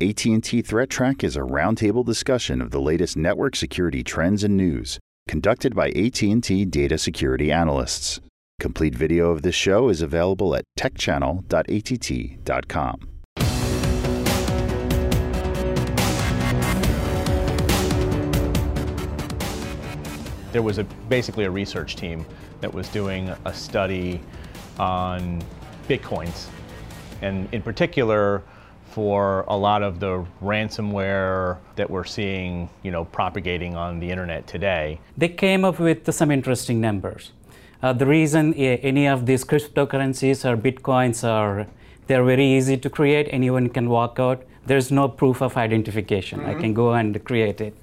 AT&T 0.00 0.62
Threat 0.62 0.90
Track 0.90 1.24
is 1.24 1.34
a 1.34 1.40
roundtable 1.40 2.06
discussion 2.06 2.62
of 2.62 2.70
the 2.70 2.80
latest 2.80 3.16
network 3.16 3.56
security 3.56 4.04
trends 4.04 4.44
and 4.44 4.56
news, 4.56 5.00
conducted 5.26 5.74
by 5.74 5.88
AT&T 5.88 6.66
data 6.66 6.96
security 6.96 7.50
analysts. 7.50 8.20
Complete 8.60 8.94
video 8.94 9.32
of 9.32 9.42
this 9.42 9.56
show 9.56 9.88
is 9.88 10.00
available 10.00 10.54
at 10.54 10.62
techchannel.att.com. 10.78 13.08
There 20.52 20.62
was 20.62 20.78
a, 20.78 20.84
basically 21.08 21.42
a 21.42 21.50
research 21.50 21.96
team 21.96 22.24
that 22.60 22.72
was 22.72 22.86
doing 22.90 23.34
a 23.44 23.52
study 23.52 24.20
on 24.78 25.42
bitcoins, 25.88 26.46
and 27.20 27.52
in 27.52 27.62
particular 27.62 28.44
for 28.98 29.44
a 29.46 29.56
lot 29.56 29.80
of 29.84 30.00
the 30.00 30.26
ransomware 30.42 31.58
that 31.76 31.88
we're 31.88 32.10
seeing, 32.18 32.68
you 32.82 32.90
know, 32.90 33.04
propagating 33.04 33.76
on 33.76 34.00
the 34.00 34.10
internet 34.10 34.44
today. 34.48 34.98
They 35.16 35.28
came 35.28 35.64
up 35.64 35.78
with 35.78 36.12
some 36.12 36.32
interesting 36.32 36.80
numbers. 36.80 37.30
Uh, 37.80 37.92
the 37.92 38.06
reason 38.06 38.52
any 38.54 39.06
of 39.06 39.24
these 39.24 39.44
cryptocurrencies 39.44 40.44
or 40.44 40.56
bitcoins 40.56 41.22
are 41.22 41.68
they're 42.08 42.24
very 42.24 42.44
easy 42.44 42.76
to 42.76 42.90
create. 42.90 43.28
Anyone 43.30 43.68
can 43.68 43.88
walk 43.88 44.18
out. 44.18 44.42
There's 44.66 44.90
no 44.90 45.06
proof 45.06 45.42
of 45.42 45.56
identification. 45.56 46.40
Mm-hmm. 46.40 46.50
I 46.50 46.54
can 46.54 46.74
go 46.74 46.94
and 46.94 47.24
create 47.24 47.60
it. 47.60 47.76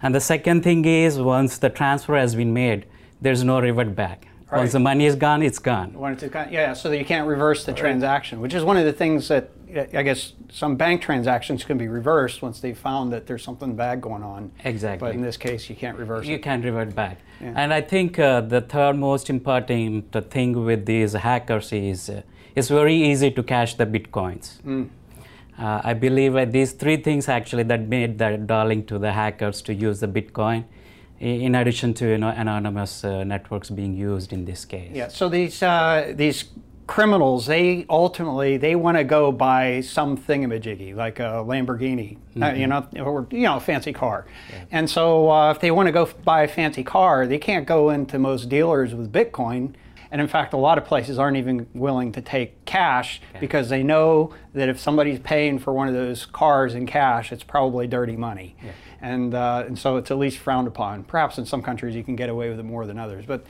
And 0.00 0.14
the 0.14 0.20
second 0.20 0.62
thing 0.62 0.84
is 0.84 1.18
once 1.18 1.58
the 1.58 1.70
transfer 1.70 2.14
has 2.16 2.36
been 2.36 2.52
made, 2.54 2.86
there's 3.20 3.42
no 3.42 3.58
revert 3.60 3.96
back. 3.96 4.28
Right. 4.52 4.58
Once 4.58 4.72
the 4.72 4.80
money 4.80 5.06
is 5.06 5.16
gone, 5.16 5.42
it's 5.42 5.58
gone. 5.58 5.94
Once 5.94 6.22
it's 6.22 6.32
gone, 6.32 6.52
yeah. 6.52 6.74
So 6.74 6.90
that 6.90 6.98
you 6.98 7.06
can't 7.06 7.26
reverse 7.26 7.64
the 7.64 7.72
right. 7.72 7.80
transaction, 7.80 8.40
which 8.40 8.54
is 8.54 8.62
one 8.62 8.76
of 8.76 8.84
the 8.84 8.92
things 8.92 9.26
that 9.26 9.48
I 9.74 10.02
guess 10.02 10.32
some 10.50 10.76
bank 10.76 11.00
transactions 11.02 11.64
can 11.64 11.78
be 11.78 11.88
reversed 11.88 12.42
once 12.42 12.60
they 12.60 12.74
found 12.74 13.12
that 13.12 13.26
there's 13.26 13.42
something 13.42 13.74
bad 13.74 14.00
going 14.00 14.22
on. 14.22 14.50
Exactly. 14.64 15.08
But 15.08 15.14
in 15.14 15.22
this 15.22 15.36
case, 15.36 15.68
you 15.70 15.76
can't 15.76 15.96
reverse 15.98 16.26
you 16.26 16.36
it. 16.36 16.42
can't 16.42 16.64
revert 16.64 16.94
back. 16.94 17.18
Yeah. 17.40 17.54
And 17.56 17.72
I 17.72 17.80
think 17.80 18.18
uh, 18.18 18.40
the 18.42 18.60
third 18.60 18.96
most 18.96 19.30
important 19.30 20.12
thing 20.30 20.64
with 20.64 20.86
these 20.86 21.14
hackers 21.14 21.72
is 21.72 22.10
uh, 22.10 22.22
it's 22.54 22.68
very 22.68 22.94
easy 22.94 23.30
to 23.30 23.42
cash 23.42 23.74
the 23.74 23.86
bitcoins. 23.86 24.60
Mm. 24.62 24.88
Uh, 25.58 25.80
I 25.84 25.94
believe 25.94 26.36
uh, 26.36 26.44
these 26.44 26.72
three 26.72 26.96
things 26.96 27.28
actually 27.28 27.62
that 27.64 27.88
made 27.88 28.18
that 28.18 28.46
darling 28.46 28.84
to 28.86 28.98
the 28.98 29.12
hackers 29.12 29.62
to 29.62 29.74
use 29.74 30.00
the 30.00 30.08
bitcoin 30.08 30.64
in 31.20 31.54
addition 31.54 31.94
to 31.94 32.08
you 32.08 32.18
know 32.18 32.28
anonymous 32.28 33.04
uh, 33.04 33.22
networks 33.22 33.70
being 33.70 33.94
used 33.94 34.32
in 34.32 34.44
this 34.44 34.64
case. 34.64 34.90
Yeah. 34.92 35.08
So 35.08 35.28
these 35.28 35.62
uh, 35.62 36.12
these 36.14 36.44
criminals 36.86 37.46
they 37.46 37.86
ultimately 37.88 38.56
they 38.56 38.74
want 38.74 38.96
to 38.96 39.04
go 39.04 39.32
buy 39.32 39.80
some 39.80 40.16
thingamajiggy 40.16 40.94
like 40.94 41.20
a 41.20 41.44
Lamborghini, 41.44 42.16
mm-hmm. 42.16 42.42
uh, 42.42 42.52
you 42.52 42.66
mm-hmm. 42.66 42.96
know, 42.96 43.04
or 43.04 43.26
you 43.30 43.42
know, 43.42 43.56
a 43.56 43.60
fancy 43.60 43.92
car. 43.92 44.26
Yeah. 44.50 44.64
And 44.70 44.90
so 44.90 45.30
uh, 45.30 45.50
if 45.50 45.60
they 45.60 45.70
want 45.70 45.86
to 45.86 45.92
go 45.92 46.06
buy 46.24 46.42
a 46.42 46.48
fancy 46.48 46.84
car, 46.84 47.26
they 47.26 47.38
can't 47.38 47.66
go 47.66 47.90
into 47.90 48.18
most 48.18 48.48
dealers 48.48 48.94
with 48.94 49.12
Bitcoin. 49.12 49.74
And 50.10 50.20
in 50.20 50.28
fact, 50.28 50.52
a 50.52 50.58
lot 50.58 50.76
of 50.76 50.84
places 50.84 51.18
aren't 51.18 51.38
even 51.38 51.66
willing 51.72 52.12
to 52.12 52.20
take 52.20 52.62
cash 52.66 53.22
okay. 53.30 53.40
because 53.40 53.70
they 53.70 53.82
know 53.82 54.34
that 54.52 54.68
if 54.68 54.78
somebody's 54.78 55.18
paying 55.18 55.58
for 55.58 55.72
one 55.72 55.88
of 55.88 55.94
those 55.94 56.26
cars 56.26 56.74
in 56.74 56.84
cash, 56.86 57.32
it's 57.32 57.42
probably 57.42 57.86
dirty 57.86 58.16
money. 58.16 58.54
Yeah 58.62 58.72
and 59.02 59.34
uh, 59.34 59.64
and 59.66 59.78
so 59.78 59.96
it's 59.96 60.10
at 60.10 60.16
least 60.16 60.38
frowned 60.38 60.68
upon. 60.68 61.02
Perhaps 61.02 61.36
in 61.36 61.44
some 61.44 61.60
countries 61.60 61.94
you 61.94 62.04
can 62.04 62.16
get 62.16 62.30
away 62.30 62.48
with 62.48 62.58
it 62.58 62.64
more 62.64 62.86
than 62.86 62.98
others, 62.98 63.26
but. 63.26 63.44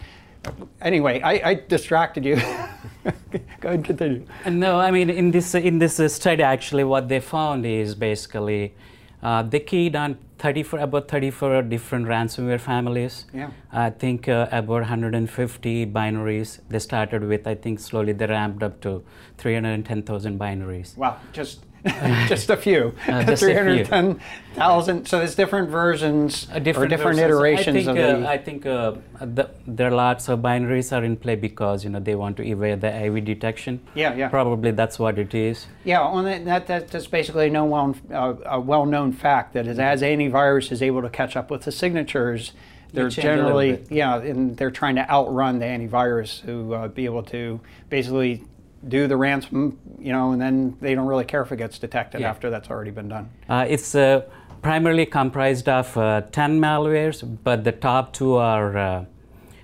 Anyway, 0.81 1.21
I, 1.21 1.51
I 1.51 1.55
distracted 1.55 2.25
you. 2.25 2.37
Go 3.61 3.69
ahead, 3.69 3.85
continue. 3.85 4.27
No, 4.47 4.79
I 4.79 4.91
mean 4.91 5.11
in 5.11 5.31
this 5.31 5.55
in 5.55 5.79
this 5.79 6.01
study, 6.15 6.43
actually, 6.43 6.85
what 6.85 7.09
they 7.09 7.21
found 7.21 7.65
is 7.67 7.95
basically 7.95 8.75
uh, 9.23 9.43
they 9.43 9.61
keyed 9.61 9.95
on 9.95 10.19
34, 10.39 10.81
about 10.81 11.09
34 11.09 11.63
different 11.63 12.07
ransomware 12.07 12.59
families. 12.59 13.27
Yeah. 13.33 13.51
I 13.70 13.91
think 13.91 14.29
uh, 14.29 14.48
about 14.51 14.81
150 14.81 15.87
binaries. 15.87 16.58
They 16.69 16.81
started 16.81 17.23
with, 17.23 17.47
I 17.47 17.55
think 17.55 17.79
slowly 17.79 18.13
they 18.13 18.27
ramped 18.27 18.64
up 18.64 18.81
to 18.81 19.05
310,000 19.39 20.41
binaries. 20.41 20.97
Wow, 20.97 21.19
just 21.33 21.61
just 22.29 22.48
a 22.48 22.57
few. 22.57 22.95
Uh, 23.09 23.25
310,000. 23.35 25.07
So 25.07 25.19
there's 25.19 25.35
different 25.35 25.69
versions 25.69 26.47
uh, 26.53 26.61
different 26.61 26.93
or 26.93 26.97
different 26.97 27.19
versions. 27.19 27.35
iterations 27.35 27.89
I 27.89 27.95
think, 27.95 27.98
of 27.98 28.15
uh, 28.15 28.19
the. 28.19 28.29
I 28.29 28.39
think 28.39 28.67
uh, 28.67 28.95
the, 29.20 29.51
there 29.67 29.89
are 29.89 29.95
lots 29.95 30.29
of 30.29 30.39
binaries 30.41 30.97
are 30.97 31.03
in 31.03 31.17
play 31.17 31.35
because 31.35 31.83
you 31.83 31.91
know 31.91 31.98
they 31.98 32.15
want 32.15 32.37
to 32.37 32.45
evade 32.45 32.83
the 32.83 32.95
AV 32.95 33.25
detection. 33.25 33.81
Yeah, 33.95 34.15
yeah. 34.15 34.29
Probably 34.29 34.70
that's 34.70 34.98
what 35.01 35.19
it 35.19 35.35
is. 35.35 35.67
Yeah, 35.85 36.13
well, 36.13 36.23
that, 36.23 36.67
that, 36.69 36.89
that's 36.89 37.09
basically 37.09 37.48
a, 37.48 37.51
known, 37.51 38.01
uh, 38.13 38.35
a 38.47 38.61
well-known 38.61 39.13
fact 39.13 39.55
that 39.55 39.67
as 39.67 40.03
antivirus 40.03 40.70
is 40.70 40.83
able 40.83 41.03
to 41.03 41.11
catch 41.11 41.37
up 41.37 41.51
with 41.51 41.63
the 41.63 41.73
signatures, 41.73 42.53
they're 42.93 43.09
generally 43.09 43.83
yeah, 43.91 44.19
and 44.19 44.57
they're 44.57 44.70
trying 44.70 44.97
to 44.97 45.11
outrun 45.11 45.59
the 45.59 45.64
antivirus 45.64 46.45
to 46.45 46.75
uh, 46.75 46.89
be 46.89 47.07
able 47.07 47.23
to 47.25 47.61
basically 47.89 48.45
do 48.89 49.07
the 49.07 49.17
ransom, 49.17 49.79
you 50.01 50.13
know, 50.13 50.33
and 50.33 50.41
then 50.41 50.77
they 50.81 50.95
don't 50.95 51.07
really 51.07 51.25
care 51.25 51.43
if 51.43 51.53
it 51.53 51.57
gets 51.57 51.79
detected 51.79 52.20
yeah. 52.20 52.31
after 52.31 52.51
that's 52.51 52.70
already 52.70 52.91
been 52.91 53.09
done. 53.09 53.31
Uh, 53.48 53.65
it's 53.69 53.95
uh, 53.95 54.23
primarily 54.61 55.07
comprised 55.07 55.69
of 55.69 55.97
uh, 55.97 56.23
10 56.33 56.61
malwares, 56.61 57.23
but 57.45 57.65
the 57.65 57.73
top 57.73 58.13
two 58.13 58.35
are 58.37 58.77
uh, 58.77 59.05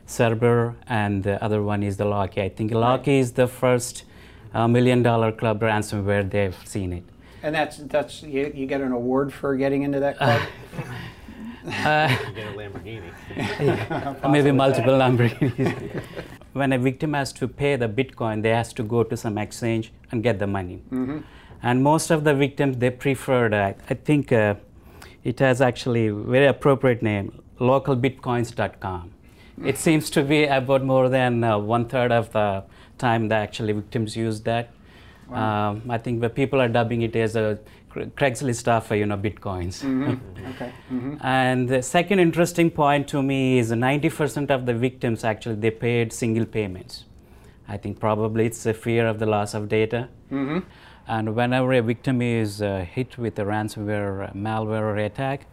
Cerber 0.07 0.75
and 0.87 1.23
the 1.23 1.43
other 1.43 1.63
one 1.63 1.83
is 1.83 1.97
the 1.97 2.05
Locky. 2.05 2.43
I 2.43 2.49
think 2.49 2.73
Locky 2.73 3.13
right. 3.13 3.19
is 3.19 3.33
the 3.33 3.47
first 3.47 4.05
uh, 4.55 4.67
million 4.67 5.03
dollar 5.03 5.33
club 5.33 5.61
ransomware 5.61 6.29
they've 6.31 6.57
seen 6.65 6.93
it. 6.93 7.05
And 7.43 7.55
that's, 7.55 7.77
that's 7.77 8.23
you, 8.23 8.51
you 8.55 8.67
get 8.67 8.81
an 8.81 8.93
award 8.93 9.33
for 9.33 9.57
getting 9.57 9.83
into 9.83 10.01
that 10.01 10.17
club? 10.17 10.43
Uh, 11.67 12.17
you 12.29 12.35
get 12.35 12.49
a 12.49 12.57
Lamborghini. 12.57 14.31
maybe 14.31 14.51
multiple 14.51 14.95
Lamborghinis. 14.95 16.03
when 16.59 16.73
a 16.73 16.79
victim 16.79 17.15
has 17.15 17.33
to 17.35 17.49
pay 17.49 17.77
the 17.77 17.89
Bitcoin, 17.89 18.43
they 18.43 18.51
has 18.51 18.73
to 18.75 18.83
go 18.83 19.03
to 19.05 19.17
some 19.17 19.39
exchange 19.39 19.93
and 20.11 20.23
get 20.23 20.39
the 20.39 20.47
money. 20.47 20.83
Mm-hmm. 20.91 21.19
And 21.63 21.83
most 21.83 22.11
of 22.11 22.25
the 22.25 22.35
victims, 22.35 22.79
they 22.79 22.91
preferred, 22.91 23.55
uh, 23.55 23.73
I 23.91 23.95
think 23.95 24.33
uh, 24.33 24.55
it 25.25 25.41
has 25.41 25.61
actually 25.61 26.09
very 26.11 26.47
appropriate 26.47 27.03
name, 27.03 27.43
localbitcoins.com. 27.59 29.13
It 29.65 29.77
seems 29.77 30.09
to 30.11 30.23
be 30.23 30.45
about 30.45 30.85
more 30.85 31.09
than 31.09 31.43
uh, 31.43 31.59
one 31.59 31.87
third 31.89 32.13
of 32.13 32.31
the 32.33 32.63
time 32.97 33.29
that 33.29 33.43
actually 33.43 33.73
victims 33.73 34.17
use 34.17 34.41
that. 34.43 34.71
Wow. 35.29 35.71
Um, 35.71 35.83
I 35.91 35.99
think 35.99 36.21
the 36.21 36.31
people 36.31 36.61
are 36.61 36.69
dubbing 36.69 37.03
it 37.03 37.17
as 37.17 37.35
a 37.35 37.59
Craigslist 37.91 38.69
of 38.69 38.91
you 38.93 39.07
know 39.07 39.17
bitcoins. 39.17 39.83
Mm-hmm. 39.83 40.47
okay. 40.51 40.73
Mm-hmm. 40.93 41.17
And 41.21 41.69
the 41.69 41.83
second 41.83 42.19
interesting 42.19 42.71
point 42.71 43.09
to 43.09 43.23
me 43.23 43.59
is 43.59 43.71
90% 43.71 44.51
of 44.51 44.67
the 44.67 44.75
victims 44.75 45.25
actually 45.25 45.57
they 45.57 45.71
paid 45.71 46.13
single 46.13 46.47
payments. 46.47 47.05
I 47.67 47.77
think 47.77 48.01
probably 48.01 48.47
it's 48.47 48.65
a 48.67 48.75
fear 48.75 49.07
of 49.07 49.19
the 49.19 49.27
loss 49.27 49.55
of 49.55 49.69
data. 49.69 50.09
Mm-hmm. 50.33 50.61
And 51.07 51.35
whenever 51.35 51.73
a 51.73 51.83
victim 51.83 52.21
is 52.23 52.61
uh, 52.61 52.87
hit 52.91 53.17
with 53.17 53.39
a 53.39 53.43
ransomware, 53.43 54.35
malware, 54.35 54.81
or 54.81 54.97
attack, 54.97 55.47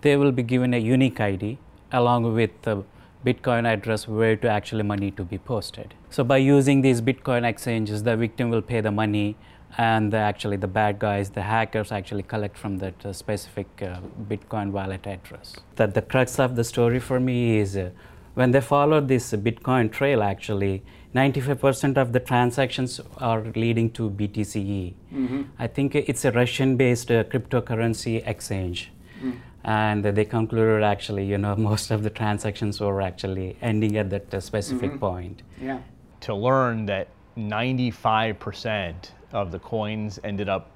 they 0.00 0.16
will 0.16 0.32
be 0.32 0.42
given 0.42 0.74
a 0.74 0.78
unique 0.78 1.20
ID 1.20 1.58
along 1.92 2.32
with 2.34 2.50
the 2.62 2.84
Bitcoin 3.24 3.66
address 3.66 4.08
where 4.08 4.36
to 4.36 4.48
actually 4.48 4.82
money 4.82 5.10
to 5.12 5.24
be 5.24 5.38
posted. 5.38 5.94
So 6.10 6.24
by 6.24 6.38
using 6.38 6.80
these 6.80 7.00
Bitcoin 7.00 7.44
exchanges, 7.44 8.02
the 8.02 8.16
victim 8.16 8.50
will 8.50 8.62
pay 8.62 8.80
the 8.80 8.90
money 8.90 9.36
and 9.78 10.12
the, 10.12 10.18
actually 10.18 10.56
the 10.56 10.68
bad 10.68 10.98
guys, 10.98 11.30
the 11.30 11.42
hackers, 11.42 11.92
actually 11.92 12.22
collect 12.22 12.58
from 12.58 12.78
that 12.78 13.06
uh, 13.06 13.12
specific 13.12 13.66
uh, 13.80 14.00
Bitcoin 14.28 14.70
wallet 14.70 15.06
address. 15.06 15.56
That 15.76 15.94
the 15.94 16.02
crux 16.02 16.38
of 16.38 16.56
the 16.56 16.64
story 16.64 17.00
for 17.00 17.18
me 17.18 17.58
is 17.58 17.76
uh, 17.76 17.90
when 18.34 18.50
they 18.50 18.60
follow 18.60 19.00
this 19.00 19.32
Bitcoin 19.32 19.90
trail, 19.90 20.22
actually, 20.22 20.82
95% 21.14 21.98
of 21.98 22.12
the 22.12 22.20
transactions 22.20 23.00
are 23.18 23.42
leading 23.54 23.90
to 23.90 24.08
BTC-e. 24.10 24.94
Mm-hmm. 25.12 25.42
I 25.58 25.66
think 25.66 25.94
it's 25.94 26.24
a 26.24 26.32
Russian-based 26.32 27.10
uh, 27.10 27.24
cryptocurrency 27.24 28.26
exchange. 28.26 28.90
Mm. 29.22 29.36
And 29.64 30.04
they 30.04 30.24
concluded 30.24 30.82
actually, 30.82 31.26
you 31.26 31.38
know, 31.38 31.54
most 31.70 31.90
of 31.90 32.02
the 32.02 32.10
transactions 32.10 32.80
were 32.80 33.02
actually 33.02 33.56
ending 33.60 33.96
at 33.96 34.10
that 34.10 34.32
uh, 34.32 34.40
specific 34.40 34.92
mm-hmm. 34.92 34.98
point. 34.98 35.42
Yeah. 35.60 35.80
To 36.22 36.34
learn 36.34 36.86
that 36.86 37.08
95% 37.36 39.10
of 39.32 39.50
the 39.50 39.58
coins 39.58 40.18
ended 40.24 40.48
up, 40.48 40.70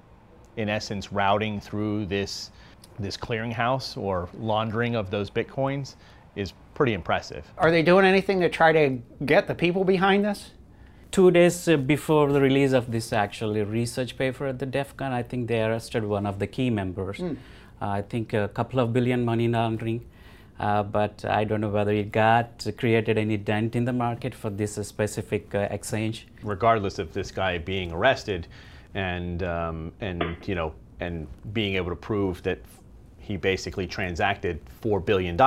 in 0.56 0.68
essence, 0.68 1.12
routing 1.12 1.60
through 1.60 2.06
this 2.06 2.50
this 2.98 3.16
clearinghouse 3.16 3.96
or 3.96 4.28
laundering 4.38 4.94
of 4.96 5.10
those 5.10 5.30
bitcoins 5.30 5.96
is 6.34 6.52
pretty 6.74 6.94
impressive. 6.94 7.44
Are 7.58 7.70
they 7.70 7.82
doing 7.82 8.06
anything 8.06 8.40
to 8.40 8.48
try 8.48 8.72
to 8.72 8.98
get 9.24 9.46
the 9.48 9.54
people 9.54 9.84
behind 9.84 10.24
this? 10.24 10.52
Two 11.10 11.30
days 11.30 11.68
uh, 11.68 11.76
before 11.76 12.32
the 12.32 12.40
release 12.40 12.72
of 12.72 12.90
this 12.90 13.12
actually 13.12 13.62
research 13.62 14.18
paper 14.18 14.46
at 14.46 14.58
the 14.58 14.66
DEF 14.66 14.96
CON, 14.96 15.12
I 15.12 15.22
think 15.22 15.48
they 15.48 15.62
arrested 15.62 16.04
one 16.04 16.26
of 16.26 16.38
the 16.38 16.46
key 16.46 16.68
members. 16.70 17.18
Mm. 17.18 17.36
Uh, 17.80 17.88
I 17.88 18.02
think 18.02 18.32
a 18.32 18.48
couple 18.48 18.80
of 18.80 18.92
billion 18.92 19.24
money 19.24 19.48
laundering. 19.48 20.04
Uh, 20.58 20.82
but 20.82 21.24
I 21.24 21.44
don't 21.44 21.60
know 21.60 21.68
whether 21.68 21.92
it 21.92 22.12
got 22.12 22.66
created 22.78 23.18
any 23.18 23.36
dent 23.36 23.76
in 23.76 23.84
the 23.84 23.92
market 23.92 24.34
for 24.34 24.48
this 24.48 24.74
specific 24.74 25.54
uh, 25.54 25.68
exchange. 25.70 26.26
Regardless 26.42 26.98
of 26.98 27.12
this 27.12 27.30
guy 27.30 27.58
being 27.58 27.92
arrested, 27.92 28.46
and 28.94 29.42
um, 29.42 29.92
and 30.00 30.36
you 30.46 30.54
know 30.54 30.72
and 31.00 31.26
being 31.52 31.74
able 31.74 31.90
to 31.90 31.96
prove 31.96 32.42
that 32.42 32.58
he 33.18 33.36
basically 33.36 33.86
transacted 33.86 34.60
$4 34.82 35.04
billion, 35.04 35.36
there 35.36 35.46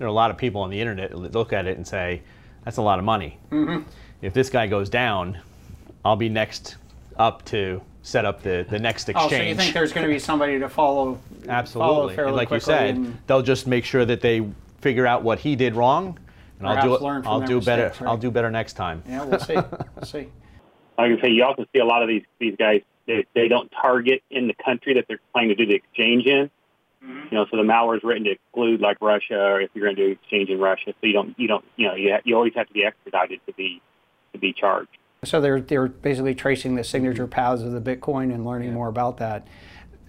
are 0.00 0.06
a 0.06 0.12
lot 0.12 0.30
of 0.30 0.36
people 0.36 0.62
on 0.62 0.70
the 0.70 0.80
internet 0.80 1.10
that 1.10 1.32
look 1.32 1.52
at 1.52 1.66
it 1.66 1.76
and 1.76 1.86
say, 1.86 2.22
that's 2.64 2.78
a 2.78 2.82
lot 2.82 2.98
of 2.98 3.04
money. 3.04 3.38
Mm-hmm. 3.50 3.88
If 4.22 4.32
this 4.32 4.48
guy 4.48 4.66
goes 4.66 4.88
down, 4.88 5.38
I'll 6.04 6.16
be 6.16 6.28
next 6.28 6.76
up 7.18 7.44
to 7.46 7.80
set 8.02 8.24
up 8.24 8.42
the, 8.42 8.64
the 8.70 8.78
next 8.78 9.08
exchange. 9.08 9.32
Oh, 9.32 9.36
so 9.36 9.42
you 9.42 9.54
think 9.54 9.74
there's 9.74 9.92
going 9.92 10.06
to 10.06 10.12
be 10.12 10.18
somebody 10.18 10.58
to 10.60 10.68
follow? 10.68 11.18
Absolutely. 11.48 12.14
Follow 12.14 12.28
and 12.28 12.36
like 12.36 12.50
you 12.50 12.60
said, 12.60 12.94
and... 12.94 13.18
they'll 13.26 13.42
just 13.42 13.66
make 13.66 13.84
sure 13.84 14.04
that 14.04 14.20
they 14.20 14.46
figure 14.80 15.06
out 15.06 15.22
what 15.22 15.40
he 15.40 15.56
did 15.56 15.74
wrong, 15.74 16.18
and 16.58 16.68
I'll 16.68 16.82
do 16.82 16.94
it. 16.94 17.26
I'll 17.26 17.40
do 17.40 17.60
better. 17.60 17.88
Right? 17.88 18.02
I'll 18.02 18.16
do 18.16 18.30
better 18.30 18.50
next 18.50 18.74
time. 18.74 19.02
Yeah, 19.08 19.24
we'll 19.24 19.40
see. 19.40 19.54
we'll 19.96 20.04
see. 20.04 20.28
Like 20.96 21.18
I 21.18 21.20
say, 21.20 21.30
you 21.30 21.44
also 21.44 21.66
see 21.72 21.80
a 21.80 21.84
lot 21.84 22.02
of 22.02 22.08
these 22.08 22.22
these 22.38 22.56
guys. 22.56 22.82
They, 23.06 23.24
they 23.34 23.46
don't 23.46 23.70
target 23.70 24.22
in 24.30 24.48
the 24.48 24.54
country 24.54 24.94
that 24.94 25.06
they're 25.06 25.20
planning 25.32 25.50
to 25.50 25.54
do 25.54 25.66
the 25.66 25.74
exchange 25.74 26.26
in. 26.26 26.50
Mm-hmm. 27.04 27.28
You 27.30 27.38
know, 27.38 27.46
so 27.48 27.56
the 27.56 27.62
malware 27.62 27.96
is 27.96 28.02
written 28.02 28.24
to 28.24 28.32
exclude 28.32 28.80
like 28.80 29.00
Russia, 29.00 29.38
or 29.38 29.60
if 29.60 29.70
you're 29.74 29.84
going 29.84 29.96
to 29.96 30.06
do 30.06 30.12
exchange 30.12 30.48
in 30.48 30.58
Russia, 30.58 30.92
so 31.00 31.06
you 31.06 31.12
don't 31.12 31.38
you 31.38 31.46
don't 31.46 31.64
you 31.76 31.88
know 31.88 31.94
you, 31.94 32.12
ha- 32.12 32.22
you 32.24 32.34
always 32.34 32.54
have 32.54 32.66
to 32.68 32.72
be 32.72 32.84
extradited 32.84 33.40
to 33.46 33.52
be 33.52 33.80
to 34.32 34.38
be 34.38 34.52
charged. 34.52 34.96
So 35.26 35.40
they're 35.40 35.60
they're 35.60 35.88
basically 35.88 36.34
tracing 36.34 36.74
the 36.74 36.84
signature 36.84 37.26
paths 37.26 37.62
of 37.62 37.72
the 37.72 37.80
Bitcoin 37.80 38.34
and 38.34 38.44
learning 38.44 38.68
yeah. 38.68 38.74
more 38.74 38.88
about 38.88 39.18
that. 39.18 39.46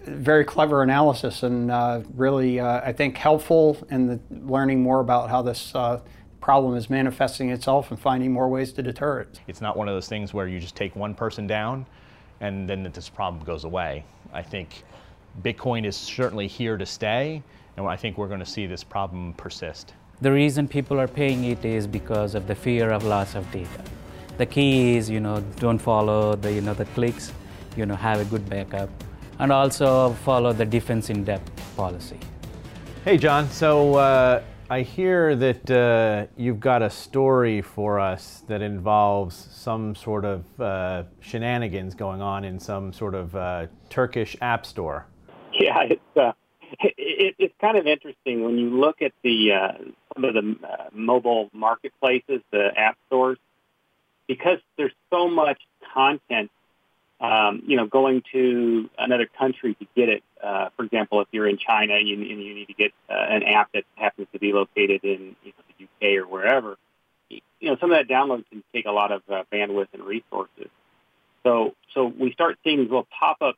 Very 0.04 0.44
clever 0.44 0.82
analysis 0.82 1.42
and 1.42 1.70
uh, 1.70 2.00
really 2.14 2.60
uh, 2.60 2.80
I 2.82 2.92
think 2.92 3.16
helpful 3.16 3.76
in 3.90 4.06
the 4.06 4.20
learning 4.30 4.82
more 4.82 5.00
about 5.00 5.30
how 5.30 5.42
this. 5.42 5.74
Uh, 5.74 6.00
problem 6.40 6.76
is 6.76 6.88
manifesting 6.88 7.50
itself 7.50 7.90
and 7.90 8.00
finding 8.00 8.32
more 8.32 8.48
ways 8.48 8.72
to 8.72 8.82
deter 8.82 9.20
it. 9.20 9.40
It's 9.48 9.60
not 9.60 9.76
one 9.76 9.88
of 9.88 9.94
those 9.94 10.08
things 10.08 10.32
where 10.32 10.46
you 10.46 10.60
just 10.60 10.76
take 10.76 10.94
one 10.96 11.12
person 11.12 11.46
down 11.46 11.84
and 12.40 12.68
then 12.68 12.84
this 12.84 13.08
problem 13.08 13.44
goes 13.44 13.64
away. 13.64 14.04
I 14.32 14.42
think 14.42 14.84
Bitcoin 15.42 15.84
is 15.84 15.96
certainly 15.96 16.46
here 16.46 16.76
to 16.76 16.86
stay, 16.86 17.42
and 17.76 17.86
I 17.86 17.96
think 17.96 18.18
we're 18.18 18.28
going 18.28 18.40
to 18.40 18.46
see 18.46 18.66
this 18.66 18.84
problem 18.84 19.34
persist. 19.34 19.94
The 20.20 20.32
reason 20.32 20.66
people 20.66 21.00
are 21.00 21.08
paying 21.08 21.44
it 21.44 21.64
is 21.64 21.86
because 21.86 22.34
of 22.34 22.46
the 22.46 22.54
fear 22.54 22.90
of 22.90 23.04
loss 23.04 23.34
of 23.34 23.50
data 23.52 23.84
the 24.38 24.46
key 24.46 24.96
is 24.96 25.10
you 25.10 25.20
know 25.20 25.40
don't 25.56 25.78
follow 25.78 26.36
the 26.36 26.50
you 26.52 26.60
know 26.60 26.72
the 26.72 26.84
clicks 26.86 27.32
you 27.76 27.84
know 27.84 27.96
have 27.96 28.20
a 28.20 28.24
good 28.24 28.48
backup 28.48 28.88
and 29.40 29.52
also 29.52 30.12
follow 30.24 30.52
the 30.52 30.64
defense 30.64 31.10
in 31.10 31.24
depth 31.24 31.50
policy. 31.76 32.18
Hey 33.04 33.18
john. 33.18 33.48
So 33.50 33.96
uh, 33.96 34.42
i 34.70 34.82
hear 34.82 35.34
that 35.34 35.70
uh, 35.70 36.26
you've 36.36 36.60
got 36.60 36.82
a 36.82 36.90
story 36.90 37.60
for 37.60 37.98
us 37.98 38.44
that 38.46 38.62
involves 38.62 39.34
some 39.50 39.94
sort 39.94 40.24
of 40.24 40.60
uh, 40.60 41.02
shenanigans 41.20 41.94
going 41.94 42.22
on 42.22 42.44
in 42.44 42.60
some 42.60 42.92
sort 42.92 43.14
of 43.14 43.34
uh, 43.34 43.66
turkish 43.90 44.36
app 44.40 44.64
store. 44.64 45.06
Yeah 45.52 45.82
it's 45.82 46.16
uh, 46.16 46.32
it, 46.80 47.34
it's 47.38 47.54
kind 47.60 47.76
of 47.76 47.88
interesting. 47.88 48.44
When 48.44 48.56
you 48.56 48.70
look 48.70 49.02
at 49.02 49.12
the 49.24 49.52
uh, 49.52 49.72
some 50.14 50.24
of 50.24 50.34
the 50.34 50.56
mobile 50.92 51.50
marketplaces 51.52 52.40
the 52.52 52.68
app 52.76 52.96
stores 53.08 53.38
because 54.28 54.58
there's 54.76 54.92
so 55.10 55.28
much 55.28 55.60
content, 55.92 56.50
um, 57.20 57.62
you 57.66 57.76
know, 57.76 57.86
going 57.86 58.22
to 58.32 58.88
another 58.96 59.26
country 59.38 59.74
to 59.74 59.86
get 59.96 60.08
it. 60.08 60.22
Uh, 60.40 60.68
for 60.76 60.84
example, 60.84 61.20
if 61.22 61.28
you're 61.32 61.48
in 61.48 61.58
China 61.58 61.94
and 61.94 62.06
you, 62.06 62.14
and 62.14 62.42
you 62.42 62.54
need 62.54 62.66
to 62.66 62.74
get 62.74 62.92
uh, 63.10 63.14
an 63.14 63.42
app 63.42 63.72
that 63.72 63.84
happens 63.96 64.28
to 64.32 64.38
be 64.38 64.52
located 64.52 65.02
in 65.02 65.34
you 65.42 65.52
know, 65.52 65.64
the 65.78 65.84
UK 65.84 66.22
or 66.22 66.28
wherever, 66.28 66.76
you 67.28 67.40
know, 67.62 67.76
some 67.80 67.90
of 67.90 67.98
that 67.98 68.12
download 68.12 68.44
can 68.50 68.62
take 68.72 68.86
a 68.86 68.92
lot 68.92 69.10
of 69.10 69.22
uh, 69.28 69.42
bandwidth 69.52 69.88
and 69.92 70.04
resources. 70.04 70.68
So, 71.42 71.74
so 71.94 72.06
we 72.06 72.32
start 72.32 72.58
seeing 72.64 72.78
these 72.78 72.88
little 72.88 73.08
pop-up 73.18 73.56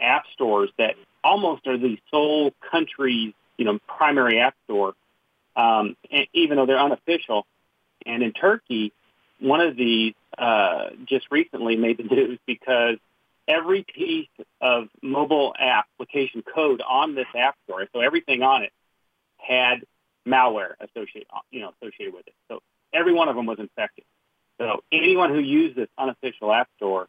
app 0.00 0.24
stores 0.32 0.70
that 0.78 0.94
almost 1.22 1.66
are 1.66 1.78
the 1.78 1.98
sole 2.10 2.52
country's, 2.70 3.34
you 3.56 3.64
know, 3.64 3.78
primary 3.86 4.40
app 4.40 4.54
store, 4.64 4.94
um, 5.56 5.96
and 6.10 6.26
even 6.32 6.56
though 6.56 6.66
they're 6.66 6.78
unofficial. 6.78 7.46
And 8.04 8.22
in 8.22 8.32
Turkey, 8.32 8.92
one 9.42 9.60
of 9.60 9.76
these 9.76 10.14
uh, 10.38 10.90
just 11.06 11.26
recently 11.30 11.76
made 11.76 11.98
the 11.98 12.04
news 12.14 12.38
because 12.46 12.96
every 13.48 13.84
piece 13.84 14.28
of 14.60 14.88
mobile 15.02 15.54
application 15.58 16.42
code 16.42 16.80
on 16.80 17.14
this 17.14 17.26
app 17.36 17.56
store, 17.64 17.86
so 17.92 18.00
everything 18.00 18.42
on 18.42 18.62
it, 18.62 18.72
had 19.36 19.84
malware 20.26 20.74
associated, 20.80 21.26
you 21.50 21.60
know, 21.60 21.72
associated 21.80 22.14
with 22.14 22.26
it. 22.26 22.34
So 22.48 22.60
every 22.92 23.12
one 23.12 23.28
of 23.28 23.36
them 23.36 23.46
was 23.46 23.58
infected. 23.58 24.04
So 24.58 24.84
anyone 24.92 25.30
who 25.30 25.40
used 25.40 25.76
this 25.76 25.88
unofficial 25.98 26.52
app 26.52 26.68
store 26.76 27.08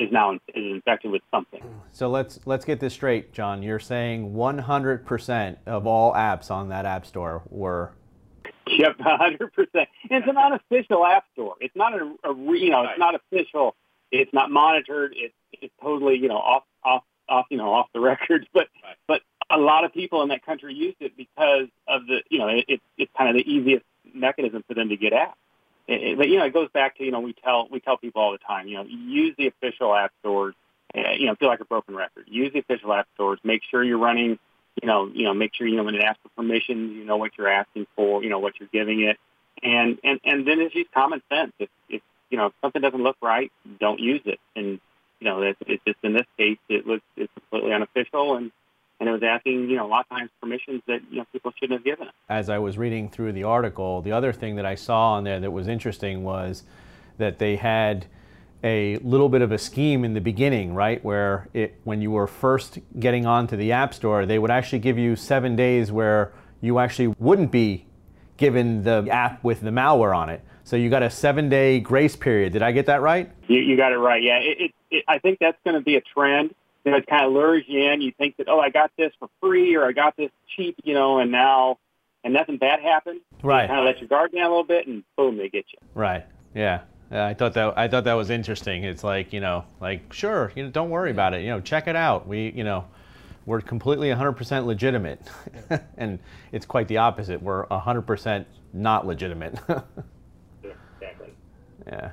is 0.00 0.10
now 0.10 0.32
is 0.32 0.40
infected 0.54 1.12
with 1.12 1.22
something. 1.30 1.62
So 1.92 2.08
let's 2.08 2.40
let's 2.44 2.64
get 2.64 2.80
this 2.80 2.94
straight, 2.94 3.32
John. 3.32 3.62
You're 3.62 3.78
saying 3.78 4.32
100% 4.32 5.56
of 5.66 5.86
all 5.86 6.12
apps 6.14 6.50
on 6.50 6.70
that 6.70 6.86
app 6.86 7.06
store 7.06 7.42
were 7.48 7.92
Yep, 8.66 9.00
hundred 9.00 9.52
percent. 9.52 9.88
It's 10.04 10.26
an 10.26 10.36
unofficial 10.36 11.04
app 11.04 11.24
store. 11.32 11.56
It's 11.60 11.74
not 11.74 11.94
a, 11.94 12.14
a 12.24 12.34
you 12.34 12.70
know, 12.70 12.84
it's 12.84 12.98
not 12.98 13.14
official. 13.14 13.74
It's 14.10 14.32
not 14.32 14.50
monitored. 14.50 15.14
It's 15.16 15.34
it's 15.52 15.74
totally 15.80 16.16
you 16.16 16.28
know 16.28 16.36
off 16.36 16.64
off 16.84 17.02
off 17.28 17.46
you 17.50 17.56
know 17.56 17.72
off 17.72 17.88
the 17.92 18.00
records. 18.12 18.46
But 18.52 18.68
right. 18.82 18.96
but 19.08 19.22
a 19.50 19.58
lot 19.58 19.84
of 19.84 19.92
people 19.92 20.22
in 20.22 20.28
that 20.28 20.44
country 20.44 20.74
used 20.74 20.98
it 21.00 21.16
because 21.16 21.68
of 21.88 22.06
the 22.06 22.22
you 22.30 22.38
know 22.38 22.48
it, 22.48 22.64
it's 22.68 22.84
it's 22.96 23.12
kind 23.16 23.30
of 23.30 23.36
the 23.36 23.50
easiest 23.50 23.84
mechanism 24.14 24.62
for 24.66 24.74
them 24.74 24.88
to 24.90 24.96
get 24.96 25.12
apps. 25.12 25.34
It, 25.88 26.02
it, 26.02 26.18
but 26.18 26.28
you 26.28 26.38
know 26.38 26.44
it 26.44 26.52
goes 26.52 26.68
back 26.72 26.98
to 26.98 27.04
you 27.04 27.10
know 27.10 27.20
we 27.20 27.32
tell 27.32 27.68
we 27.70 27.80
tell 27.80 27.96
people 27.96 28.22
all 28.22 28.32
the 28.32 28.38
time 28.38 28.68
you 28.68 28.76
know 28.76 28.84
use 28.84 29.34
the 29.36 29.48
official 29.48 29.94
app 29.94 30.12
stores. 30.20 30.54
Uh, 30.94 31.12
you 31.18 31.26
know 31.26 31.34
feel 31.34 31.48
like 31.48 31.60
a 31.60 31.64
broken 31.64 31.96
record. 31.96 32.24
Use 32.28 32.52
the 32.52 32.60
official 32.60 32.92
app 32.92 33.08
stores. 33.14 33.40
Make 33.42 33.62
sure 33.70 33.82
you're 33.82 33.98
running 33.98 34.38
you 34.80 34.86
know, 34.88 35.10
you 35.12 35.24
know, 35.24 35.34
make 35.34 35.54
sure 35.54 35.66
you 35.66 35.76
know 35.76 35.84
when 35.84 35.94
it 35.94 36.02
asks 36.02 36.20
for 36.22 36.30
permission, 36.30 36.92
you 36.92 37.04
know 37.04 37.16
what 37.16 37.32
you're 37.36 37.48
asking 37.48 37.86
for, 37.96 38.22
you 38.22 38.30
know 38.30 38.38
what 38.38 38.54
you're 38.58 38.68
giving 38.72 39.02
it, 39.02 39.18
and 39.62 39.98
and 40.04 40.20
and 40.24 40.46
then 40.46 40.60
it's 40.60 40.74
just 40.74 40.92
common 40.92 41.22
sense. 41.32 41.52
If 41.58 41.68
if 41.88 42.02
you 42.30 42.38
know 42.38 42.46
if 42.46 42.52
something 42.62 42.80
doesn't 42.80 43.02
look 43.02 43.16
right, 43.22 43.52
don't 43.80 44.00
use 44.00 44.22
it. 44.24 44.38
And 44.56 44.80
you 45.20 45.28
know, 45.28 45.42
it's, 45.42 45.58
it's 45.66 45.84
just 45.84 45.98
in 46.02 46.14
this 46.14 46.26
case, 46.38 46.58
it 46.68 46.86
was 46.86 47.00
it's 47.16 47.32
completely 47.34 47.72
unofficial 47.72 48.36
and. 48.36 48.50
And 49.00 49.08
it 49.08 49.12
was 49.14 49.22
asking, 49.24 49.68
you 49.68 49.74
know, 49.74 49.86
a 49.86 49.88
lot 49.88 50.06
of 50.08 50.16
times 50.16 50.30
permissions 50.40 50.80
that 50.86 51.00
you 51.10 51.18
know 51.18 51.24
people 51.32 51.52
shouldn't 51.58 51.80
have 51.80 51.84
given. 51.84 52.06
It. 52.06 52.14
As 52.28 52.48
I 52.48 52.58
was 52.58 52.78
reading 52.78 53.08
through 53.08 53.32
the 53.32 53.42
article, 53.42 54.00
the 54.00 54.12
other 54.12 54.32
thing 54.32 54.54
that 54.54 54.64
I 54.64 54.76
saw 54.76 55.14
on 55.14 55.24
there 55.24 55.40
that 55.40 55.50
was 55.50 55.66
interesting 55.66 56.22
was 56.22 56.62
that 57.18 57.40
they 57.40 57.56
had 57.56 58.06
a 58.64 58.96
little 58.98 59.28
bit 59.28 59.42
of 59.42 59.52
a 59.52 59.58
scheme 59.58 60.04
in 60.04 60.14
the 60.14 60.20
beginning, 60.20 60.74
right? 60.74 61.04
Where 61.04 61.48
it, 61.52 61.80
when 61.84 62.00
you 62.00 62.10
were 62.10 62.26
first 62.26 62.78
getting 62.98 63.26
onto 63.26 63.56
the 63.56 63.72
App 63.72 63.92
Store, 63.94 64.24
they 64.26 64.38
would 64.38 64.50
actually 64.50 64.78
give 64.78 64.98
you 64.98 65.16
seven 65.16 65.56
days 65.56 65.90
where 65.90 66.32
you 66.60 66.78
actually 66.78 67.08
wouldn't 67.18 67.50
be 67.50 67.86
given 68.36 68.82
the 68.82 69.06
app 69.10 69.42
with 69.44 69.60
the 69.60 69.70
malware 69.70 70.16
on 70.16 70.28
it. 70.28 70.42
So 70.64 70.76
you 70.76 70.90
got 70.90 71.02
a 71.02 71.10
seven 71.10 71.48
day 71.48 71.80
grace 71.80 72.16
period. 72.16 72.52
Did 72.52 72.62
I 72.62 72.72
get 72.72 72.86
that 72.86 73.02
right? 73.02 73.30
You, 73.48 73.58
you 73.58 73.76
got 73.76 73.92
it 73.92 73.98
right. 73.98 74.22
Yeah, 74.22 74.38
it, 74.38 74.60
it, 74.60 74.70
it, 74.90 75.04
I 75.08 75.18
think 75.18 75.38
that's 75.40 75.58
going 75.64 75.74
to 75.74 75.80
be 75.80 75.96
a 75.96 76.00
trend. 76.00 76.54
You 76.84 76.92
know, 76.92 76.98
it 76.98 77.06
kind 77.06 77.24
of 77.24 77.32
lures 77.32 77.64
you 77.66 77.90
in. 77.90 78.00
You 78.00 78.12
think 78.16 78.36
that, 78.38 78.48
oh, 78.48 78.58
I 78.58 78.70
got 78.70 78.90
this 78.96 79.12
for 79.18 79.28
free 79.40 79.76
or 79.76 79.86
I 79.86 79.92
got 79.92 80.16
this 80.16 80.30
cheap, 80.56 80.76
you 80.84 80.94
know, 80.94 81.18
and 81.18 81.30
now, 81.30 81.78
and 82.24 82.32
nothing 82.32 82.58
bad 82.58 82.80
happened. 82.80 83.20
Right. 83.42 83.68
kind 83.68 83.80
of 83.80 83.86
let 83.86 83.98
your 83.98 84.08
guard 84.08 84.32
down 84.32 84.46
a 84.46 84.48
little 84.48 84.64
bit 84.64 84.86
and 84.86 85.04
boom, 85.16 85.36
they 85.36 85.48
get 85.48 85.66
you. 85.72 85.78
Right. 85.94 86.24
Yeah. 86.54 86.82
Yeah, 87.12 87.26
I 87.26 87.34
thought 87.34 87.52
that 87.54 87.76
I 87.76 87.88
thought 87.88 88.04
that 88.04 88.14
was 88.14 88.30
interesting. 88.30 88.84
It's 88.84 89.04
like 89.04 89.34
you 89.34 89.40
know, 89.40 89.64
like 89.80 90.12
sure, 90.12 90.50
you 90.56 90.64
know, 90.64 90.70
don't 90.70 90.88
worry 90.88 91.10
about 91.10 91.34
it. 91.34 91.42
You 91.42 91.50
know, 91.50 91.60
check 91.60 91.86
it 91.86 91.94
out. 91.94 92.26
We, 92.26 92.50
you 92.52 92.64
know, 92.64 92.86
we're 93.44 93.60
completely 93.60 94.08
100% 94.08 94.64
legitimate, 94.64 95.20
and 95.98 96.18
it's 96.52 96.64
quite 96.64 96.88
the 96.88 96.96
opposite. 96.96 97.42
We're 97.42 97.66
100% 97.66 98.46
not 98.72 99.06
legitimate. 99.06 99.58
exactly. 100.62 101.34
Yeah. 101.86 102.12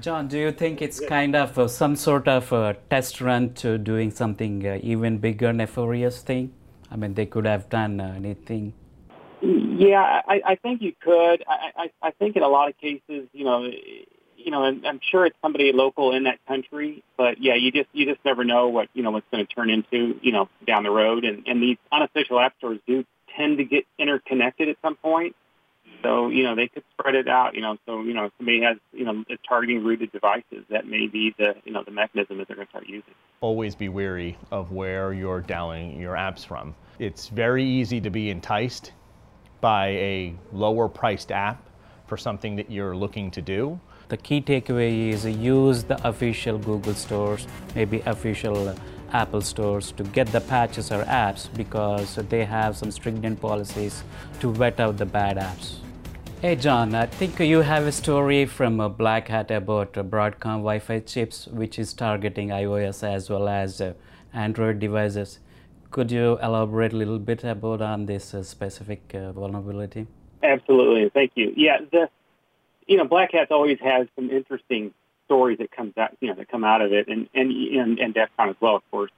John, 0.00 0.28
do 0.28 0.38
you 0.38 0.52
think 0.52 0.82
it's 0.82 1.00
kind 1.00 1.34
of 1.34 1.58
uh, 1.58 1.66
some 1.68 1.96
sort 1.96 2.28
of 2.28 2.52
a 2.52 2.76
test 2.90 3.20
run 3.20 3.54
to 3.54 3.78
doing 3.78 4.10
something 4.10 4.66
uh, 4.66 4.78
even 4.82 5.18
bigger, 5.18 5.52
nefarious 5.52 6.22
thing? 6.22 6.52
I 6.90 6.96
mean, 6.96 7.14
they 7.14 7.26
could 7.26 7.46
have 7.46 7.68
done 7.68 8.00
uh, 8.00 8.12
anything. 8.16 8.74
Yeah, 9.40 10.22
I, 10.26 10.40
I 10.44 10.54
think 10.56 10.82
you 10.82 10.92
could. 11.00 11.44
I, 11.48 11.70
I, 11.76 11.90
I 12.02 12.10
think 12.12 12.36
in 12.36 12.42
a 12.42 12.48
lot 12.48 12.68
of 12.68 12.76
cases, 12.78 13.28
you 13.32 13.44
know, 13.44 13.70
you 14.46 14.52
know, 14.52 14.62
and 14.62 14.86
I'm 14.86 15.00
sure 15.10 15.26
it's 15.26 15.36
somebody 15.42 15.72
local 15.72 16.14
in 16.14 16.22
that 16.22 16.38
country, 16.46 17.02
but 17.18 17.42
yeah, 17.42 17.56
you 17.56 17.72
just 17.72 17.88
you 17.92 18.06
just 18.06 18.24
never 18.24 18.44
know 18.44 18.68
what 18.68 18.88
you 18.94 19.02
know 19.02 19.10
what's 19.10 19.26
going 19.32 19.44
to 19.44 19.52
turn 19.52 19.70
into, 19.70 20.20
you 20.22 20.30
know, 20.30 20.48
down 20.64 20.84
the 20.84 20.90
road. 20.90 21.24
And 21.24 21.42
and 21.48 21.60
these 21.60 21.78
unofficial 21.90 22.38
app 22.38 22.54
stores 22.58 22.78
do 22.86 23.04
tend 23.36 23.58
to 23.58 23.64
get 23.64 23.86
interconnected 23.98 24.68
at 24.68 24.76
some 24.80 24.94
point. 24.94 25.34
So 26.04 26.28
you 26.28 26.44
know 26.44 26.54
they 26.54 26.68
could 26.68 26.84
spread 26.92 27.16
it 27.16 27.26
out. 27.26 27.56
You 27.56 27.62
know, 27.62 27.76
so 27.86 28.02
you 28.02 28.14
know 28.14 28.26
if 28.26 28.32
somebody 28.38 28.62
has 28.62 28.76
you 28.92 29.04
know 29.04 29.24
targeting 29.48 29.82
rooted 29.82 30.12
devices, 30.12 30.64
that 30.70 30.86
may 30.86 31.08
be 31.08 31.34
the 31.36 31.56
you 31.64 31.72
know 31.72 31.82
the 31.82 31.90
mechanism 31.90 32.38
that 32.38 32.46
they're 32.46 32.54
going 32.54 32.68
to 32.68 32.70
start 32.70 32.86
using. 32.86 33.14
Always 33.40 33.74
be 33.74 33.88
wary 33.88 34.38
of 34.52 34.70
where 34.70 35.12
you're 35.12 35.40
downloading 35.40 36.00
your 36.00 36.14
apps 36.14 36.46
from. 36.46 36.76
It's 37.00 37.30
very 37.30 37.64
easy 37.64 38.00
to 38.00 38.10
be 38.10 38.30
enticed 38.30 38.92
by 39.60 39.88
a 39.88 40.36
lower 40.52 40.88
priced 40.88 41.32
app 41.32 41.68
for 42.06 42.16
something 42.16 42.54
that 42.56 42.70
you're 42.70 42.94
looking 42.94 43.32
to 43.32 43.42
do. 43.42 43.80
The 44.08 44.16
key 44.16 44.40
takeaway 44.40 45.08
is 45.08 45.24
use 45.24 45.82
the 45.82 45.98
official 46.06 46.58
Google 46.58 46.94
stores, 46.94 47.48
maybe 47.74 48.02
official 48.06 48.72
Apple 49.12 49.40
stores 49.40 49.90
to 49.92 50.04
get 50.04 50.28
the 50.28 50.40
patches 50.40 50.92
or 50.92 51.02
apps 51.04 51.48
because 51.56 52.14
they 52.28 52.44
have 52.44 52.76
some 52.76 52.92
stringent 52.92 53.40
policies 53.40 54.04
to 54.40 54.52
vet 54.52 54.78
out 54.78 54.96
the 54.96 55.06
bad 55.06 55.38
apps. 55.38 55.78
Hey 56.40 56.54
John, 56.54 56.94
I 56.94 57.06
think 57.06 57.40
you 57.40 57.62
have 57.62 57.84
a 57.84 57.90
story 57.90 58.46
from 58.46 58.78
a 58.78 58.88
Black 58.88 59.26
Hat 59.26 59.50
about 59.50 59.98
uh, 59.98 60.04
Broadcom 60.04 60.58
Wi-Fi 60.62 61.00
chips, 61.00 61.48
which 61.48 61.76
is 61.76 61.92
targeting 61.92 62.50
iOS 62.50 63.02
as 63.02 63.28
well 63.28 63.48
as 63.48 63.80
uh, 63.80 63.94
Android 64.32 64.78
devices. 64.78 65.40
Could 65.90 66.12
you 66.12 66.38
elaborate 66.40 66.92
a 66.92 66.96
little 66.96 67.18
bit 67.18 67.42
about 67.42 67.82
on 67.82 68.06
this 68.06 68.34
uh, 68.34 68.44
specific 68.44 69.12
uh, 69.14 69.32
vulnerability? 69.32 70.06
Absolutely, 70.44 71.10
thank 71.12 71.32
you. 71.34 71.52
Yeah, 71.56 71.78
the 71.90 72.08
you 72.86 72.96
know 72.96 73.04
Black 73.04 73.32
Hat's 73.32 73.50
always 73.50 73.78
has 73.80 74.06
some 74.16 74.30
interesting 74.30 74.92
stories 75.26 75.58
that 75.58 75.70
comes 75.70 75.96
out 75.96 76.16
you 76.20 76.28
know 76.28 76.34
that 76.34 76.48
come 76.48 76.64
out 76.64 76.82
of 76.82 76.92
it, 76.92 77.08
and 77.08 77.28
and 77.34 77.50
and, 77.50 77.98
and 77.98 78.14
DEF 78.14 78.30
CON 78.36 78.50
as 78.50 78.56
well, 78.60 78.76
of 78.76 78.90
course. 78.90 79.10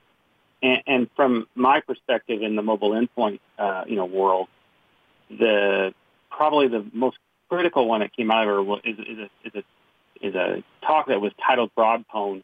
And, 0.63 0.83
and 0.87 1.11
from 1.15 1.47
my 1.55 1.81
perspective 1.81 2.43
in 2.43 2.57
the 2.57 2.63
mobile 2.63 2.91
endpoint 2.91 3.41
uh, 3.59 3.85
you 3.87 3.97
know 3.97 4.07
world, 4.07 4.49
the 5.31 5.95
probably 6.31 6.69
the 6.69 6.85
most 6.93 7.19
critical 7.49 7.87
one 7.87 8.01
that 8.01 8.13
came 8.15 8.31
out 8.31 8.47
of 8.47 8.69
it 8.69 8.81
is, 8.85 8.99
is, 8.99 9.19
a, 9.19 9.31
is, 9.45 9.55
a, 9.55 10.27
is 10.27 10.35
a 10.35 10.63
talk 10.87 11.09
that 11.09 11.21
was 11.21 11.33
titled 11.45 11.71
Broadpwn 11.77 12.43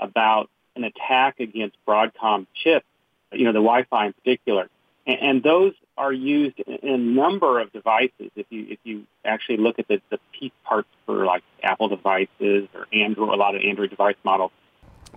about 0.00 0.48
an 0.76 0.84
attack 0.84 1.40
against 1.40 1.76
Broadcom 1.86 2.46
chips, 2.54 2.86
you 3.32 3.44
know, 3.44 3.52
the 3.52 3.58
Wi-Fi 3.58 4.06
in 4.06 4.12
particular. 4.12 4.68
And, 5.06 5.42
those 5.42 5.74
are 5.98 6.12
used 6.12 6.58
in 6.60 6.88
a 6.88 6.96
number 6.96 7.60
of 7.60 7.72
devices. 7.72 8.30
If 8.36 8.46
you 8.50 8.66
if 8.70 8.78
you 8.84 9.04
actually 9.24 9.58
look 9.58 9.78
at 9.78 9.86
the, 9.86 10.00
the 10.10 10.18
piece 10.32 10.52
parts 10.64 10.88
for 11.04 11.24
like 11.26 11.42
Apple 11.62 11.88
devices 11.88 12.68
or 12.74 12.86
Android, 12.92 13.28
a 13.28 13.36
lot 13.36 13.54
of 13.54 13.62
Android 13.62 13.90
device 13.90 14.16
models. 14.24 14.50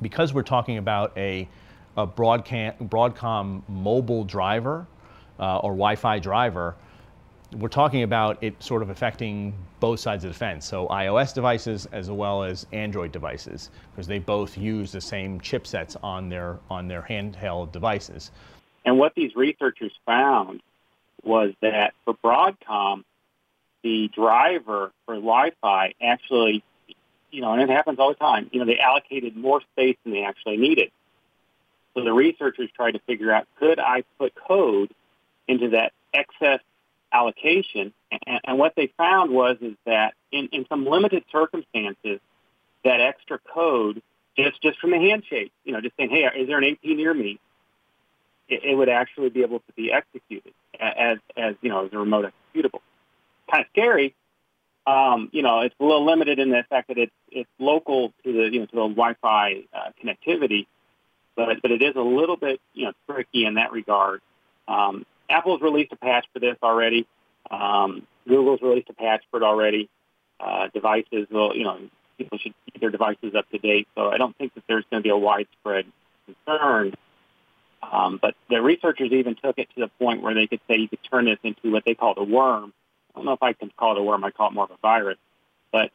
Because 0.01 0.33
we're 0.33 0.43
talking 0.43 0.77
about 0.77 1.17
a, 1.17 1.47
a 1.95 2.05
Broadcom, 2.05 2.89
Broadcom 2.89 3.61
mobile 3.69 4.23
driver 4.23 4.85
uh, 5.39 5.59
or 5.59 5.71
Wi-Fi 5.71 6.19
driver, 6.19 6.75
we're 7.55 7.69
talking 7.69 8.03
about 8.03 8.43
it 8.43 8.61
sort 8.61 8.81
of 8.81 8.89
affecting 8.89 9.53
both 9.79 9.99
sides 9.99 10.25
of 10.25 10.31
the 10.31 10.37
fence. 10.37 10.65
So 10.65 10.87
iOS 10.87 11.33
devices 11.33 11.87
as 11.91 12.11
well 12.11 12.43
as 12.43 12.67
Android 12.73 13.11
devices, 13.11 13.69
because 13.91 14.07
they 14.07 14.19
both 14.19 14.57
use 14.57 14.91
the 14.91 15.01
same 15.01 15.39
chipsets 15.39 15.95
on 16.03 16.29
their 16.29 16.59
on 16.69 16.87
their 16.87 17.01
handheld 17.01 17.71
devices. 17.71 18.31
And 18.87 18.97
what 18.97 19.13
these 19.15 19.35
researchers 19.35 19.91
found 20.05 20.61
was 21.21 21.53
that 21.61 21.93
for 22.05 22.13
Broadcom, 22.13 23.03
the 23.83 24.07
driver 24.15 24.93
for 25.05 25.15
Wi-Fi 25.15 25.93
actually, 26.01 26.63
you 27.29 27.41
know, 27.41 27.51
and 27.51 27.61
it 27.61 27.69
happens 27.69 27.99
all 27.99 28.07
the 28.07 28.15
time. 28.15 28.49
You 28.53 28.61
know, 28.61 28.65
they 28.65 28.79
allocated 28.79 29.35
more 29.35 29.59
space 29.73 29.97
than 30.05 30.13
they 30.13 30.23
actually 30.23 30.55
needed. 30.55 30.91
So 31.93 32.05
the 32.05 32.13
researchers 32.13 32.69
tried 32.73 32.91
to 32.91 32.99
figure 32.99 33.29
out, 33.29 33.45
could 33.59 33.77
I 33.77 34.05
put 34.17 34.33
code 34.47 34.89
into 35.49 35.71
that 35.71 35.91
excess 36.13 36.61
allocation. 37.11 37.91
And, 38.09 38.39
and 38.45 38.57
what 38.57 38.73
they 38.77 38.87
found 38.97 39.31
was 39.31 39.57
is 39.59 39.75
that 39.85 40.13
in, 40.31 40.47
in 40.53 40.65
some 40.69 40.85
limited 40.85 41.25
circumstances, 41.29 42.21
that 42.85 43.01
extra 43.01 43.37
code, 43.53 44.01
just 44.37 44.61
just 44.61 44.79
from 44.79 44.91
the 44.91 44.97
handshake, 44.97 45.51
you 45.65 45.73
know, 45.73 45.81
just 45.81 45.97
saying, 45.97 46.09
hey, 46.09 46.23
is 46.39 46.47
there 46.47 46.59
an 46.59 46.63
AP 46.63 46.83
near 46.85 47.13
me? 47.13 47.37
It, 48.49 48.63
it 48.63 48.75
would 48.75 48.89
actually 48.89 49.29
be 49.29 49.41
able 49.41 49.59
to 49.59 49.73
be 49.75 49.91
executed 49.91 50.53
as 50.79 51.17
as 51.35 51.55
you 51.61 51.69
know 51.69 51.85
as 51.85 51.93
a 51.93 51.97
remote 51.97 52.31
executable. 52.55 52.81
Kind 53.51 53.65
of 53.65 53.69
scary. 53.71 54.15
Um, 54.85 55.29
you 55.33 55.41
know, 55.41 55.61
it's 55.61 55.75
a 55.79 55.83
little 55.83 56.05
limited 56.05 56.39
in 56.39 56.49
the 56.49 56.63
fact 56.69 56.87
that 56.87 56.97
it's 56.97 57.11
it's 57.29 57.49
local 57.59 58.13
to 58.23 58.33
the 58.33 58.49
you 58.51 58.59
know 58.59 58.65
to 58.67 58.75
the 58.75 58.87
Wi-Fi 58.87 59.63
uh, 59.73 59.89
connectivity, 60.01 60.67
but 61.35 61.61
but 61.61 61.71
it 61.71 61.81
is 61.81 61.95
a 61.95 62.01
little 62.01 62.37
bit 62.37 62.61
you 62.73 62.85
know 62.85 62.93
tricky 63.09 63.45
in 63.45 63.55
that 63.55 63.71
regard. 63.71 64.21
Um, 64.67 65.05
Apple's 65.29 65.61
released 65.61 65.91
a 65.91 65.97
patch 65.97 66.25
for 66.33 66.39
this 66.39 66.55
already. 66.63 67.07
Um, 67.49 68.07
Google's 68.27 68.61
released 68.61 68.89
a 68.89 68.93
patch 68.93 69.23
for 69.31 69.37
it 69.37 69.43
already. 69.43 69.89
Uh, 70.39 70.67
devices 70.73 71.27
will, 71.31 71.55
you 71.55 71.63
know, 71.63 71.79
people 72.17 72.37
should 72.37 72.53
keep 72.65 72.79
their 72.79 72.89
devices 72.89 73.33
up 73.35 73.49
to 73.49 73.57
date. 73.57 73.87
So 73.95 74.09
I 74.09 74.17
don't 74.17 74.37
think 74.37 74.53
that 74.55 74.63
there's 74.67 74.85
going 74.89 75.01
to 75.01 75.03
be 75.03 75.09
a 75.09 75.17
widespread 75.17 75.85
concern. 76.25 76.93
Um, 77.91 78.19
but 78.21 78.35
the 78.49 78.61
researchers 78.61 79.11
even 79.11 79.35
took 79.35 79.57
it 79.57 79.69
to 79.75 79.81
the 79.81 79.87
point 79.87 80.21
where 80.21 80.33
they 80.33 80.47
could 80.47 80.59
say 80.67 80.77
you 80.77 80.89
could 80.89 81.03
turn 81.09 81.25
this 81.25 81.39
into 81.43 81.71
what 81.71 81.83
they 81.85 81.95
call 81.95 82.13
a 82.17 82.23
worm. 82.23 82.73
I 83.13 83.19
don't 83.19 83.25
know 83.25 83.33
if 83.33 83.43
I 83.43 83.53
can 83.53 83.71
call 83.77 83.95
it 83.95 83.99
a 83.99 84.03
worm. 84.03 84.23
I 84.23 84.31
call 84.31 84.49
it 84.49 84.53
more 84.53 84.65
of 84.65 84.71
a 84.71 84.77
virus. 84.81 85.17
But 85.71 85.91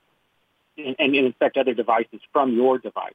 and, 0.79 0.97
and 0.99 1.15
infect 1.15 1.57
other 1.57 1.75
devices 1.75 2.21
from 2.33 2.53
your 2.53 2.79
device. 2.79 3.13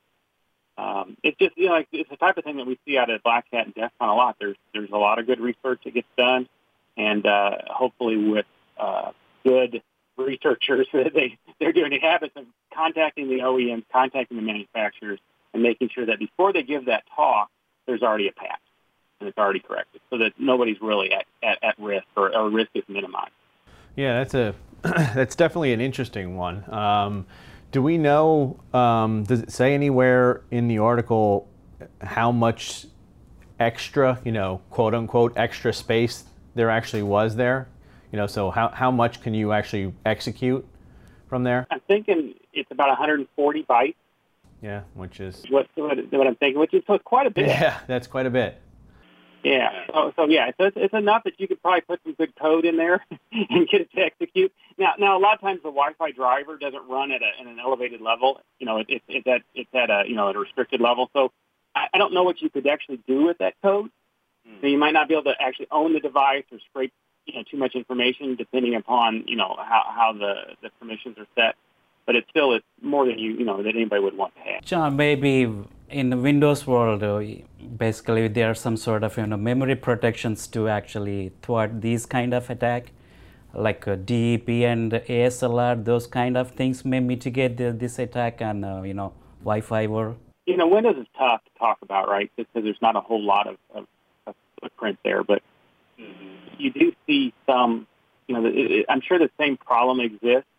Um, 0.78 1.18
it's 1.24 1.38
just 1.38 1.58
you 1.58 1.68
know 1.68 1.74
like, 1.74 1.88
it's 1.92 2.10
the 2.10 2.18
type 2.18 2.38
of 2.38 2.44
thing 2.44 2.58
that 2.58 2.68
we 2.68 2.78
see 2.86 2.98
out 2.98 3.10
of 3.10 3.24
Black 3.24 3.46
Hat 3.52 3.66
and 3.66 3.74
DEF 3.74 3.92
CON 4.00 4.10
a 4.10 4.16
lot. 4.16 4.36
There's 4.40 4.58
there's 4.74 4.92
a 4.92 4.98
lot 4.98 5.18
of 5.18 5.26
good 5.26 5.40
research 5.40 5.82
that 5.86 5.94
gets 5.94 6.08
done, 6.16 6.48
and 6.96 7.26
uh, 7.26 7.58
hopefully 7.68 8.18
with 8.18 8.46
uh, 8.80 9.12
good 9.44 9.82
researchers 10.18 10.88
that 10.94 11.14
they 11.16 11.38
they're 11.60 11.74
doing 11.74 11.94
a 11.94 12.00
habit 12.00 12.32
of 12.36 12.46
contacting 12.74 13.28
the 13.28 13.40
OEMs, 13.40 13.86
contacting 13.92 14.38
the 14.38 14.44
manufacturers, 14.44 15.20
and 15.52 15.64
making 15.64 15.90
sure 15.90 16.06
that 16.06 16.20
before 16.20 16.54
they 16.54 16.62
give 16.62 16.86
that 16.86 17.04
talk, 17.16 17.50
there's 17.88 18.04
already 18.04 18.28
a 18.28 18.32
patch 18.32 18.60
and 19.20 19.30
it's 19.30 19.38
already 19.38 19.60
corrected, 19.60 20.02
so 20.10 20.18
that 20.18 20.34
nobody's 20.38 20.82
really 20.82 21.12
at, 21.12 21.26
at, 21.44 21.64
at 21.64 21.80
risk 21.80 22.06
or, 22.16 22.36
or 22.36 22.50
risk 22.50 22.70
is 22.74 22.84
minimized. 22.88 23.32
Yeah, 23.96 24.24
that's 24.24 24.34
a 24.34 24.56
that's 24.82 25.36
definitely 25.36 25.74
an 25.74 25.82
interesting 25.82 26.36
one. 26.38 26.72
Um, 26.72 27.26
do 27.72 27.82
we 27.82 27.98
know, 27.98 28.60
um, 28.74 29.24
does 29.24 29.42
it 29.42 29.52
say 29.52 29.74
anywhere 29.74 30.42
in 30.52 30.68
the 30.68 30.80
article 30.80 31.50
how 32.02 32.32
much 32.32 32.86
extra, 33.60 34.22
you 34.24 34.32
know, 34.32 34.62
quote 34.70 34.94
unquote, 34.94 35.34
extra 35.36 35.74
space 35.74 36.24
there 36.56 36.70
actually 36.70 37.04
was 37.04 37.36
there? 37.36 37.68
You 38.12 38.18
know, 38.18 38.28
so 38.28 38.52
how, 38.52 38.70
how 38.70 38.92
much 38.92 39.22
can 39.22 39.34
you 39.34 39.52
actually 39.52 39.94
execute 40.06 40.66
from 41.28 41.44
there? 41.44 41.68
I'm 41.70 41.82
thinking 41.88 42.36
it's 42.54 42.72
about 42.72 42.88
140 42.90 43.64
bytes. 43.64 43.96
Yeah, 44.62 44.82
which 44.96 45.20
is 45.20 45.44
what, 45.50 45.68
what, 45.76 45.98
what 46.12 46.26
I'm 46.26 46.36
thinking, 46.36 46.60
which 46.60 46.74
is 46.74 46.84
quite 47.04 47.28
a 47.28 47.30
bit. 47.30 47.48
Yeah, 47.48 47.80
that's 47.86 48.08
quite 48.08 48.26
a 48.26 48.32
bit. 48.32 48.60
Yeah. 49.48 49.86
So, 49.94 50.14
so 50.16 50.26
yeah, 50.28 50.52
so 50.58 50.66
it's, 50.66 50.78
it's 50.78 50.94
enough 50.94 51.24
that 51.24 51.40
you 51.40 51.48
could 51.48 51.62
probably 51.62 51.82
put 51.82 52.02
some 52.04 52.14
good 52.14 52.36
code 52.36 52.66
in 52.66 52.78
there 52.78 53.06
and 53.32 53.68
get 53.68 53.82
it 53.82 53.92
to 53.94 54.02
execute. 54.02 54.52
Now, 54.78 54.94
now 55.00 55.18
a 55.18 55.22
lot 55.22 55.36
of 55.36 55.42
times 55.42 55.60
the 55.64 55.70
Wi-Fi 55.70 56.12
driver 56.12 56.58
doesn't 56.58 56.88
run 56.88 57.12
at, 57.12 57.22
a, 57.22 57.40
at 57.40 57.48
an 57.48 57.60
elevated 57.60 58.02
level. 58.02 58.42
You 58.60 58.66
know, 58.66 58.78
it, 58.78 58.88
it, 58.90 59.02
it's 59.08 59.28
at 59.28 59.42
it's 59.56 59.70
at 59.74 59.90
a 59.90 60.04
you 60.08 60.16
know 60.16 60.30
at 60.30 60.36
a 60.36 60.40
restricted 60.40 60.82
level. 60.82 61.10
So 61.14 61.32
I, 61.76 61.88
I 61.94 61.98
don't 61.98 62.14
know 62.14 62.24
what 62.24 62.42
you 62.42 62.50
could 62.50 62.68
actually 62.68 63.00
do 63.08 63.26
with 63.26 63.38
that 63.38 63.54
code. 63.62 63.90
Hmm. 64.46 64.56
So 64.62 64.68
you 64.68 64.78
might 64.78 64.92
not 64.92 65.08
be 65.08 65.14
able 65.14 65.24
to 65.26 65.36
actually 65.40 65.68
own 65.72 65.94
the 65.94 66.00
device 66.00 66.44
or 66.52 66.60
scrape 66.70 66.94
you 67.26 67.36
know 67.36 67.44
too 67.50 67.58
much 67.58 67.76
information 67.76 68.36
depending 68.36 68.76
upon 68.76 69.24
you 69.28 69.36
know 69.36 69.56
how 69.58 69.84
how 69.88 70.14
the 70.14 70.56
the 70.62 70.70
permissions 70.80 71.18
are 71.18 71.28
set. 71.36 71.56
But 72.06 72.16
it's 72.16 72.30
still 72.30 72.54
it's 72.54 72.66
more 72.82 73.06
than 73.06 73.18
you 73.18 73.32
you 73.32 73.46
know 73.46 73.64
that 73.64 73.76
anybody 73.76 74.02
would 74.02 74.18
want 74.18 74.36
to 74.36 74.42
have. 74.42 74.66
John, 74.66 74.98
maybe 74.98 75.54
in 75.90 76.10
the 76.10 76.18
Windows 76.18 76.68
world, 76.68 77.04
uh, 77.04 77.22
basically 77.78 78.28
there 78.28 78.50
are 78.50 78.56
some 78.56 78.78
sort 78.78 79.04
of 79.04 79.18
you 79.18 79.26
know 79.26 79.38
memory 79.38 79.76
protections 79.76 80.48
to 80.48 80.68
actually 80.68 81.32
thwart 81.42 81.82
these 81.82 82.06
kind 82.06 82.34
of 82.34 82.50
attack, 82.50 82.92
like 83.54 83.88
uh, 83.88 83.96
DEP 83.96 84.50
and 84.50 84.92
ASLR. 84.92 85.84
Those 85.84 86.08
kind 86.08 86.38
of 86.38 86.52
things 86.52 86.84
may 86.84 87.00
mitigate 87.00 87.58
the, 87.58 87.72
this 87.72 88.00
attack 88.00 88.42
on 88.42 88.64
uh, 88.64 88.82
you 88.82 88.94
know 88.94 89.14
Wi-Fi 89.40 89.88
world. 89.88 90.18
You 90.46 90.58
know, 90.58 90.68
Windows 90.68 90.96
is 90.98 91.08
tough 91.18 91.44
to 91.44 91.60
talk 91.60 91.78
about, 91.82 92.08
right? 92.08 92.32
Because 92.36 92.64
there's 92.64 92.82
not 92.82 92.96
a 92.96 93.02
whole 93.02 93.22
lot 93.22 93.48
of, 93.48 93.58
of, 93.74 93.86
of 94.26 94.36
footprint 94.62 94.98
there, 95.04 95.24
but 95.24 95.42
you 96.58 96.72
do 96.72 96.94
see 97.06 97.34
some. 97.46 97.88
You 98.28 98.36
know, 98.36 98.46
it, 98.46 98.56
it, 98.56 98.86
I'm 98.90 99.02
sure 99.02 99.20
the 99.20 99.30
same 99.40 99.56
problem 99.56 100.02
exists, 100.02 100.50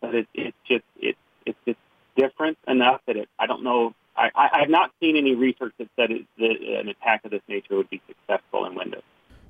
but 0.00 0.14
it, 0.14 0.28
it's 0.34 0.56
just 0.68 0.84
it, 1.00 1.16
it's 1.44 1.58
just 1.66 1.78
different 2.16 2.58
enough 2.68 3.00
that 3.06 3.16
it, 3.16 3.28
I 3.38 3.46
don't 3.46 3.64
know 3.64 3.94
I, 4.16 4.28
I 4.34 4.60
have 4.60 4.68
not 4.68 4.90
seen 5.00 5.16
any 5.16 5.34
research 5.34 5.72
that 5.78 5.88
said 5.96 6.10
it, 6.10 6.26
that 6.38 6.80
an 6.80 6.88
attack 6.88 7.24
of 7.24 7.30
this 7.30 7.42
nature 7.48 7.76
would 7.76 7.90
be 7.90 8.00
successful 8.06 8.66
in 8.66 8.74
Windows. 8.74 9.02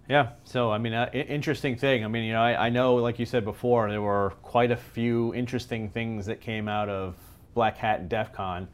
Yeah, 0.09 0.31
so 0.45 0.71
I 0.71 0.79
mean, 0.79 0.93
uh, 0.93 1.11
interesting 1.13 1.77
thing. 1.77 2.05
I 2.05 2.09
mean, 2.09 2.25
you 2.25 2.33
know, 2.33 2.43
I, 2.43 2.67
I, 2.67 2.69
know, 2.71 2.97
like 2.97 3.19
you 3.19 3.27
said 3.27 3.45
before, 3.45 3.89
there 3.89 4.03
were 4.03 4.35
quite 4.43 4.71
a 4.71 4.77
few 4.77 5.33
interesting 5.35 5.89
things 5.89 6.27
that 6.27 6.41
came 6.41 6.69
out 6.69 6.89
of 6.89 7.15
Black 7.55 7.79
Hat 7.79 8.01
and 8.01 8.09
DEF 8.09 8.33
CON. 8.33 8.69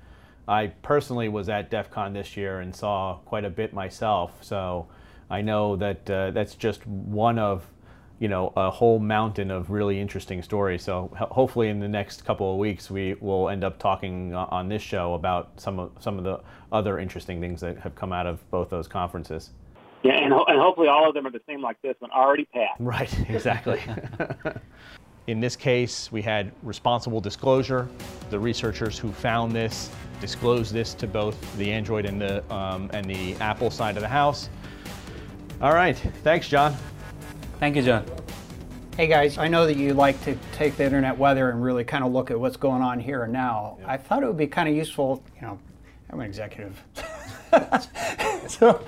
I 0.47 0.69
personally 0.69 1.29
was 1.29 1.49
at 1.49 1.71
DEF 1.71 1.91
CON 1.91 2.15
this 2.15 2.37
year 2.37 2.61
and 2.61 2.75
saw 2.75 3.19
quite 3.27 3.45
a 3.45 3.51
bit 3.51 3.75
myself, 3.75 4.43
so 4.43 4.89
I 5.29 5.43
know 5.43 5.77
that 5.77 6.11
uh, 6.11 6.31
that's 6.31 6.55
just 6.55 6.87
one 6.87 7.39
of 7.39 7.67
you 8.19 8.29
know 8.29 8.53
a 8.57 8.71
whole 8.71 8.99
mountain 8.99 9.51
of 9.51 9.71
really 9.71 10.01
interesting 10.01 10.43
stories. 10.43 10.83
So 10.83 11.11
hopefully 11.31 11.69
in 11.69 11.81
the 11.81 11.89
next 11.89 12.25
couple 12.25 12.53
of 12.53 12.59
weeks 12.59 12.91
we 12.91 13.15
will 13.15 13.49
end 13.49 13.65
up 13.65 13.79
talking 13.79 14.35
on 14.35 14.69
this 14.69 14.83
show 14.83 15.15
about 15.15 15.53
some 15.57 15.79
of 15.79 15.93
some 16.01 16.19
of 16.19 16.25
the 16.25 16.41
other 16.73 16.99
interesting 16.99 17.41
things 17.41 17.61
that 17.61 17.79
have 17.79 17.95
come 17.95 18.13
out 18.13 18.27
of 18.27 18.49
both 18.51 18.71
those 18.71 18.89
conferences. 18.89 19.51
Yeah, 20.03 20.13
and, 20.13 20.33
ho- 20.33 20.45
and 20.47 20.61
hopefully 20.61 20.89
all 20.89 21.09
of 21.09 21.15
them 21.15 21.27
are 21.27 21.31
the 21.31 21.41
same 21.49 21.61
like 21.61 21.81
this 21.83 21.97
one, 21.99 22.11
already 22.13 22.45
passed. 22.45 22.81
Right, 22.81 23.13
exactly. 23.29 23.83
in 25.27 25.41
this 25.41 25.57
case, 25.57 26.13
we 26.13 26.23
had 26.23 26.53
responsible 26.63 27.21
disclosure. 27.21 27.89
The 28.31 28.39
researchers 28.39 28.97
who 28.99 29.13
found 29.13 29.53
this 29.53 29.91
disclosed 30.21 30.73
this 30.73 30.95
to 30.95 31.07
both 31.07 31.37
the 31.59 31.71
Android 31.73 32.07
and 32.07 32.21
the, 32.21 32.53
um, 32.53 32.91
and 32.93 33.09
the 33.11 33.35
Apple 33.37 33.71
side 33.71 33.97
of 33.97 34.03
the 34.03 34.09
house. 34.09 34.49
All 35.61 35.75
right, 35.75 35.99
thanks, 36.23 36.49
John. 36.49 36.77
Thank 37.59 37.75
you, 37.75 37.83
John. 37.83 38.05
Hey 38.97 39.09
guys, 39.09 39.37
I 39.37 39.49
know 39.49 39.67
that 39.67 39.77
you 39.77 39.93
like 39.93 40.23
to 40.23 40.37
take 40.53 40.77
the 40.77 40.85
internet 40.85 41.19
weather 41.19 41.51
and 41.51 41.61
really 41.61 41.83
kind 41.83 42.05
of 42.05 42.13
look 42.13 42.31
at 42.31 42.39
what's 42.39 42.57
going 42.57 42.83
on 42.83 43.01
here 43.01 43.25
and 43.25 43.33
now. 43.33 43.79
I 43.85 43.97
thought 43.97 44.23
it 44.23 44.27
would 44.27 44.37
be 44.37 44.47
kind 44.47 44.69
of 44.69 44.77
useful, 44.77 45.25
you 45.35 45.43
know, 45.43 45.59
I'm 46.09 46.21
an 46.21 46.27
executive. 46.27 46.81
so 48.49 48.85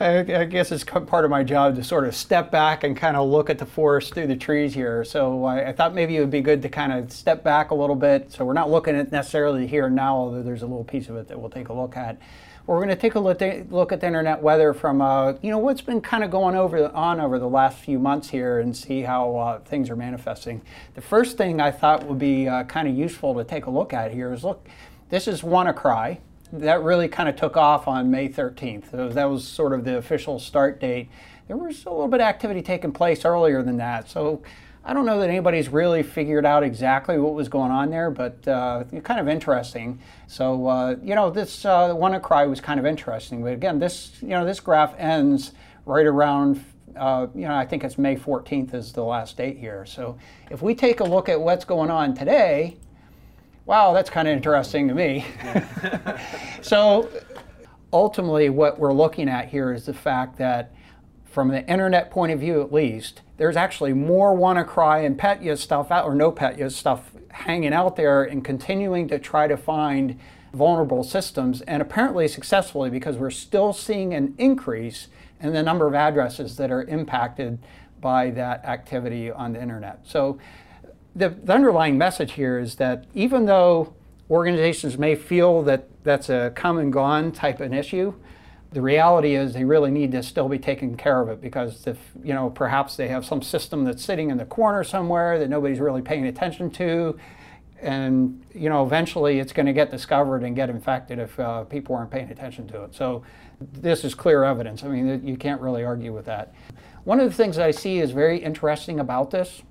I, 0.00 0.18
I, 0.18 0.44
guess 0.46 0.72
it's 0.72 0.82
part 0.82 1.24
of 1.24 1.30
my 1.30 1.44
job 1.44 1.76
to 1.76 1.84
sort 1.84 2.08
of 2.08 2.16
step 2.16 2.50
back 2.50 2.82
and 2.82 2.96
kind 2.96 3.16
of 3.16 3.28
look 3.28 3.50
at 3.50 3.58
the 3.58 3.66
forest 3.66 4.14
through 4.14 4.26
the 4.26 4.36
trees 4.36 4.74
here. 4.74 5.04
So 5.04 5.44
I, 5.44 5.68
I, 5.68 5.72
thought 5.72 5.94
maybe 5.94 6.16
it 6.16 6.20
would 6.20 6.30
be 6.30 6.40
good 6.40 6.60
to 6.62 6.68
kind 6.68 6.92
of 6.92 7.12
step 7.12 7.44
back 7.44 7.70
a 7.70 7.74
little 7.74 7.94
bit. 7.94 8.32
So 8.32 8.44
we're 8.44 8.52
not 8.52 8.68
looking 8.68 8.96
at 8.96 9.12
necessarily 9.12 9.68
here 9.68 9.86
and 9.86 9.94
now, 9.94 10.16
although 10.16 10.42
there's 10.42 10.62
a 10.62 10.66
little 10.66 10.82
piece 10.82 11.08
of 11.08 11.14
it 11.16 11.28
that 11.28 11.40
we'll 11.40 11.50
take 11.50 11.68
a 11.68 11.72
look 11.72 11.96
at. 11.96 12.18
We're 12.64 12.76
going 12.76 12.90
to 12.90 12.96
take 12.96 13.16
a 13.16 13.18
look 13.18 13.42
at 13.42 14.00
the 14.00 14.06
internet 14.06 14.40
weather 14.40 14.72
from, 14.72 15.02
uh, 15.02 15.32
you 15.42 15.50
know, 15.50 15.58
what's 15.58 15.80
been 15.80 16.00
kind 16.00 16.22
of 16.22 16.30
going 16.30 16.54
over 16.54 16.88
on 16.94 17.18
over 17.20 17.40
the 17.40 17.48
last 17.48 17.78
few 17.78 17.98
months 17.98 18.30
here 18.30 18.60
and 18.60 18.76
see 18.76 19.02
how 19.02 19.36
uh, 19.36 19.58
things 19.60 19.90
are 19.90 19.96
manifesting. 19.96 20.62
The 20.94 21.00
first 21.00 21.36
thing 21.36 21.60
I 21.60 21.72
thought 21.72 22.06
would 22.06 22.20
be 22.20 22.48
uh, 22.48 22.62
kind 22.64 22.86
of 22.86 22.94
useful 22.96 23.34
to 23.34 23.42
take 23.42 23.66
a 23.66 23.70
look 23.70 23.92
at 23.92 24.12
here 24.12 24.32
is 24.32 24.44
look, 24.44 24.68
this 25.10 25.26
is 25.26 25.42
WannaCry. 25.42 26.18
That 26.52 26.82
really 26.82 27.08
kind 27.08 27.28
of 27.28 27.34
took 27.34 27.56
off 27.56 27.88
on 27.88 28.12
May 28.12 28.28
13th. 28.28 28.92
So 28.92 29.08
that 29.08 29.24
was 29.24 29.46
sort 29.46 29.72
of 29.72 29.84
the 29.84 29.96
official 29.96 30.38
start 30.38 30.80
date. 30.80 31.08
There 31.48 31.56
was 31.56 31.84
a 31.84 31.90
little 31.90 32.06
bit 32.06 32.20
of 32.20 32.26
activity 32.26 32.62
taking 32.62 32.92
place 32.92 33.24
earlier 33.24 33.64
than 33.64 33.76
that. 33.78 34.08
So 34.08 34.40
I 34.84 34.94
don't 34.94 35.06
know 35.06 35.20
that 35.20 35.28
anybody's 35.28 35.68
really 35.68 36.02
figured 36.02 36.44
out 36.44 36.64
exactly 36.64 37.16
what 37.18 37.34
was 37.34 37.48
going 37.48 37.70
on 37.70 37.90
there, 37.90 38.10
but 38.10 38.46
uh, 38.48 38.82
kind 39.04 39.20
of 39.20 39.28
interesting. 39.28 40.00
So 40.26 40.66
uh, 40.66 40.96
you 41.02 41.14
know, 41.14 41.30
this 41.30 41.64
uh, 41.64 41.90
WannaCry 41.90 42.48
was 42.48 42.60
kind 42.60 42.80
of 42.80 42.86
interesting. 42.86 43.42
But 43.42 43.52
again, 43.52 43.78
this 43.78 44.12
you 44.20 44.30
know 44.30 44.44
this 44.44 44.58
graph 44.58 44.94
ends 44.98 45.52
right 45.86 46.06
around. 46.06 46.64
Uh, 46.96 47.28
you 47.34 47.48
know, 47.48 47.54
I 47.54 47.64
think 47.64 47.84
it's 47.84 47.96
May 47.96 48.16
14th 48.16 48.74
is 48.74 48.92
the 48.92 49.02
last 49.02 49.38
date 49.38 49.56
here. 49.56 49.86
So 49.86 50.18
if 50.50 50.60
we 50.60 50.74
take 50.74 51.00
a 51.00 51.04
look 51.04 51.28
at 51.30 51.40
what's 51.40 51.64
going 51.64 51.90
on 51.90 52.12
today, 52.12 52.76
wow, 53.64 53.94
that's 53.94 54.10
kind 54.10 54.28
of 54.28 54.36
interesting 54.36 54.88
to 54.88 54.94
me. 54.94 55.24
so 56.62 57.08
ultimately, 57.92 58.50
what 58.50 58.78
we're 58.78 58.92
looking 58.92 59.28
at 59.28 59.48
here 59.48 59.72
is 59.72 59.86
the 59.86 59.94
fact 59.94 60.36
that 60.38 60.74
from 61.24 61.48
the 61.48 61.66
internet 61.66 62.10
point 62.10 62.32
of 62.32 62.40
view 62.40 62.60
at 62.60 62.72
least, 62.72 63.22
there's 63.42 63.56
actually 63.56 63.92
more 63.92 64.36
WannaCry 64.36 65.04
and 65.04 65.18
Petya 65.18 65.56
stuff 65.56 65.90
out, 65.90 66.04
or 66.04 66.14
NotPetya 66.14 66.70
stuff 66.70 67.10
hanging 67.30 67.72
out 67.72 67.96
there 67.96 68.22
and 68.22 68.44
continuing 68.44 69.08
to 69.08 69.18
try 69.18 69.48
to 69.48 69.56
find 69.56 70.16
vulnerable 70.54 71.02
systems, 71.02 71.60
and 71.62 71.82
apparently 71.82 72.28
successfully 72.28 72.88
because 72.88 73.16
we're 73.16 73.30
still 73.30 73.72
seeing 73.72 74.14
an 74.14 74.32
increase 74.38 75.08
in 75.40 75.52
the 75.52 75.60
number 75.60 75.88
of 75.88 75.94
addresses 75.96 76.56
that 76.56 76.70
are 76.70 76.84
impacted 76.84 77.58
by 78.00 78.30
that 78.30 78.64
activity 78.64 79.28
on 79.28 79.54
the 79.54 79.60
internet. 79.60 79.98
So 80.04 80.38
the, 81.16 81.30
the 81.30 81.52
underlying 81.52 81.98
message 81.98 82.34
here 82.34 82.60
is 82.60 82.76
that 82.76 83.06
even 83.12 83.46
though 83.46 83.92
organizations 84.30 84.96
may 84.96 85.16
feel 85.16 85.62
that 85.62 85.88
that's 86.04 86.28
a 86.28 86.52
come 86.54 86.78
and 86.78 86.92
gone 86.92 87.32
type 87.32 87.56
of 87.56 87.66
an 87.66 87.74
issue, 87.74 88.14
the 88.72 88.80
reality 88.80 89.34
is 89.34 89.52
they 89.52 89.64
really 89.64 89.90
need 89.90 90.12
to 90.12 90.22
still 90.22 90.48
be 90.48 90.58
taking 90.58 90.96
care 90.96 91.20
of 91.20 91.28
it 91.28 91.40
because 91.40 91.86
if 91.86 91.98
you 92.24 92.32
know 92.32 92.50
perhaps 92.50 92.96
they 92.96 93.08
have 93.08 93.24
some 93.24 93.42
system 93.42 93.84
that's 93.84 94.02
sitting 94.02 94.30
in 94.30 94.38
the 94.38 94.46
corner 94.46 94.82
somewhere 94.82 95.38
that 95.38 95.50
nobody's 95.50 95.80
really 95.80 96.02
paying 96.02 96.26
attention 96.26 96.70
to. 96.72 97.18
And 97.80 98.44
you 98.54 98.70
know 98.70 98.84
eventually 98.84 99.40
it's 99.40 99.52
going 99.52 99.66
to 99.66 99.72
get 99.72 99.90
discovered 99.90 100.42
and 100.42 100.56
get 100.56 100.70
infected 100.70 101.18
if 101.18 101.38
uh, 101.38 101.64
people 101.64 101.94
aren't 101.94 102.10
paying 102.10 102.30
attention 102.30 102.66
to 102.68 102.84
it. 102.84 102.94
So 102.94 103.24
this 103.60 104.04
is 104.04 104.14
clear 104.14 104.44
evidence. 104.44 104.84
I 104.84 104.88
mean 104.88 105.26
you 105.26 105.36
can't 105.36 105.60
really 105.60 105.84
argue 105.84 106.12
with 106.12 106.24
that. 106.26 106.54
One 107.04 107.20
of 107.20 107.28
the 107.28 107.36
things 107.36 107.58
i 107.58 107.72
see 107.72 107.98
is 107.98 108.12
very 108.12 108.38
interesting 108.38 109.00
about 109.00 109.30
this 109.30 109.62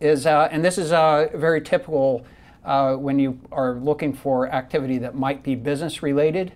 is 0.00 0.26
uh, 0.26 0.48
and 0.50 0.64
this 0.64 0.78
is 0.78 0.92
uh, 0.92 1.28
very 1.34 1.60
typical 1.60 2.24
uh, 2.64 2.94
when 2.94 3.18
you 3.18 3.38
are 3.52 3.74
looking 3.74 4.12
for 4.12 4.48
activity 4.48 4.98
that 4.98 5.14
might 5.14 5.42
be 5.42 5.54
business 5.54 6.02
related 6.02 6.52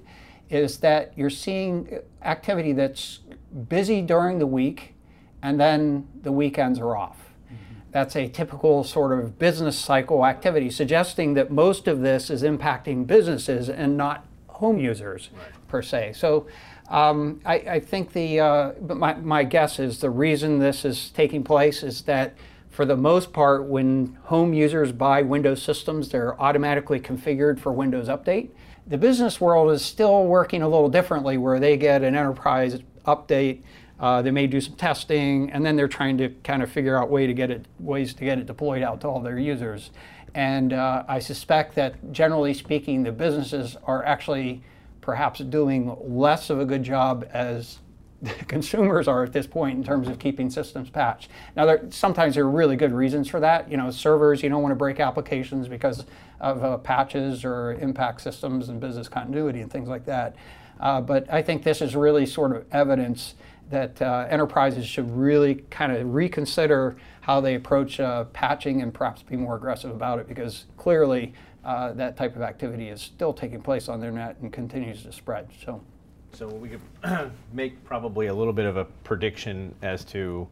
is 0.51 0.79
that 0.79 1.17
you're 1.17 1.31
seeing 1.31 2.01
activity 2.23 2.73
that's 2.73 3.21
busy 3.69 4.03
during 4.03 4.39
the 4.39 4.47
week 4.47 4.95
and 5.43 5.59
then 5.59 6.07
the 6.23 6.33
weekends 6.33 6.79
are 6.79 6.97
off. 6.97 7.31
Mm-hmm. 7.47 7.75
That's 7.93 8.17
a 8.17 8.29
typical 8.29 8.85
sort 8.85 9.19
of 9.19 9.39
business 9.39 9.79
cycle 9.79 10.27
activity, 10.27 10.71
suggesting 10.71 11.35
that 11.35 11.51
most 11.51 11.89
of 11.89 12.01
this 12.01 12.29
is 12.29 12.43
impacting 12.43 13.07
businesses 13.07 13.69
and 13.69 13.97
not 13.97 14.27
home 14.49 14.79
users 14.79 15.31
right. 15.33 15.69
per 15.69 15.83
se. 15.83 16.13
So 16.15 16.47
um, 16.89 17.41
I, 17.47 17.55
I, 17.55 17.81
think 17.81 18.13
the, 18.13 18.41
uh, 18.41 18.73
but 18.81 18.97
my, 18.97 19.15
my 19.15 19.45
guess 19.45 19.79
is 19.79 20.01
the 20.01 20.11
reason 20.11 20.59
this 20.59 20.85
is 20.85 21.11
taking 21.11 21.45
place 21.45 21.83
is 21.83 22.03
that 22.03 22.35
for 22.69 22.85
the 22.85 22.97
most 22.97 23.33
part, 23.33 23.65
when 23.67 24.19
home 24.25 24.53
users 24.53 24.93
buy 24.93 25.23
Windows 25.23 25.63
systems, 25.63 26.11
they're 26.11 26.41
automatically 26.41 27.01
configured 27.01 27.59
for 27.59 27.73
Windows 27.73 28.09
Update. 28.09 28.51
The 28.91 28.99
business 28.99 29.41
world 29.41 29.71
is 29.71 29.85
still 29.85 30.25
working 30.25 30.63
a 30.63 30.69
little 30.69 30.89
differently 30.89 31.39
where 31.39 31.61
they 31.61 31.77
get 31.77 32.03
an 32.03 32.17
enterprise 32.17 32.81
update, 33.07 33.63
uh, 34.01 34.21
they 34.21 34.33
may 34.33 34.49
do 34.49 34.61
some 34.61 34.75
testing, 34.75 35.49
and 35.53 35.65
then 35.65 35.77
they're 35.77 35.87
trying 35.87 36.19
to 36.19 36.31
kind 36.43 36.61
of 36.61 36.73
figure 36.73 36.99
out 36.99 37.09
way 37.09 37.29
to 37.29 37.33
get 37.33 37.53
it, 37.53 37.67
ways 37.79 38.13
to 38.15 38.25
get 38.25 38.41
it 38.41 38.47
deployed 38.47 38.83
out 38.83 39.01
to 39.03 39.07
all 39.07 39.21
their 39.21 39.39
users. 39.39 39.93
And 40.35 40.73
uh, 40.73 41.05
I 41.07 41.21
suspect 41.21 41.77
that 41.77 42.11
generally 42.11 42.53
speaking, 42.53 43.05
the 43.05 43.13
businesses 43.13 43.77
are 43.85 44.05
actually 44.05 44.61
perhaps 45.01 45.39
doing 45.39 45.97
less 46.01 46.51
of 46.51 46.59
a 46.59 46.65
good 46.65 46.83
job 46.83 47.25
as 47.33 47.79
consumers 48.49 49.09
are 49.09 49.25
at 49.25 49.33
this 49.33 49.47
point 49.47 49.79
in 49.79 49.85
terms 49.85 50.09
of 50.09 50.19
keeping 50.19 50.51
systems 50.51 50.91
patched. 50.91 51.31
Now, 51.57 51.67
there, 51.67 51.87
sometimes 51.91 52.35
there 52.35 52.45
are 52.45 52.51
really 52.51 52.77
good 52.77 52.93
reasons 52.93 53.29
for 53.29 53.41
that. 53.41 53.71
You 53.71 53.77
know, 53.77 53.91
servers, 53.91 54.43
you 54.43 54.49
don't 54.49 54.63
want 54.63 54.73
to 54.73 54.77
break 54.77 55.01
applications 55.01 55.69
because 55.69 56.05
of 56.41 56.63
uh, 56.63 56.79
patches 56.79 57.45
or 57.45 57.75
impact 57.75 58.21
systems 58.21 58.69
and 58.69 58.81
business 58.81 59.09
continuity 59.09 59.61
and 59.61 59.71
things 59.71 59.89
like 59.89 60.05
that. 60.07 60.37
Uh, 60.79 61.01
but 61.01 61.31
I 61.33 61.43
think 61.43 61.63
this 61.63 61.83
is 61.83 61.95
really 61.95 62.27
sort 62.27 62.57
of 62.57 62.65
evidence 62.73 63.35
that 63.69 64.01
uh, 64.03 64.27
enterprises 64.29 64.87
should 64.87 65.09
really 65.17 65.57
kind 65.71 65.93
of 65.93 66.15
reconsider 66.15 66.97
how 67.21 67.41
they 67.41 67.55
approach 67.55 68.01
uh, 68.01 68.25
patching 68.25 68.83
and 68.83 68.93
perhaps 68.93 69.23
be 69.23 69.37
more 69.37 69.57
aggressive 69.57 69.91
about 69.91 70.19
it 70.19 70.27
because 70.27 70.65
clearly 70.77 71.35
uh, 71.65 71.93
that 71.93 72.17
type 72.17 72.35
of 72.35 72.43
activity 72.43 72.89
is 72.89 73.01
still 73.01 73.33
taking 73.33 73.63
place 73.63 73.89
on 73.89 74.01
their 74.01 74.11
net 74.11 74.37
and 74.41 74.53
continues 74.53 75.03
to 75.05 75.13
spread. 75.13 75.49
So. 75.65 75.83
So 76.33 76.49
we 76.49 76.69
could 76.69 77.33
make 77.53 77.83
probably 77.85 78.29
a 78.29 78.35
little 78.35 78.53
bit 78.53 78.67
of 78.67 78.77
a 78.77 78.85
prediction 79.05 79.75
as 79.83 80.05
to 80.07 80.49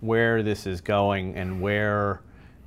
where 0.00 0.42
this 0.42 0.66
is 0.66 0.80
going 0.80 1.34
and 1.36 1.60
where 1.60 2.20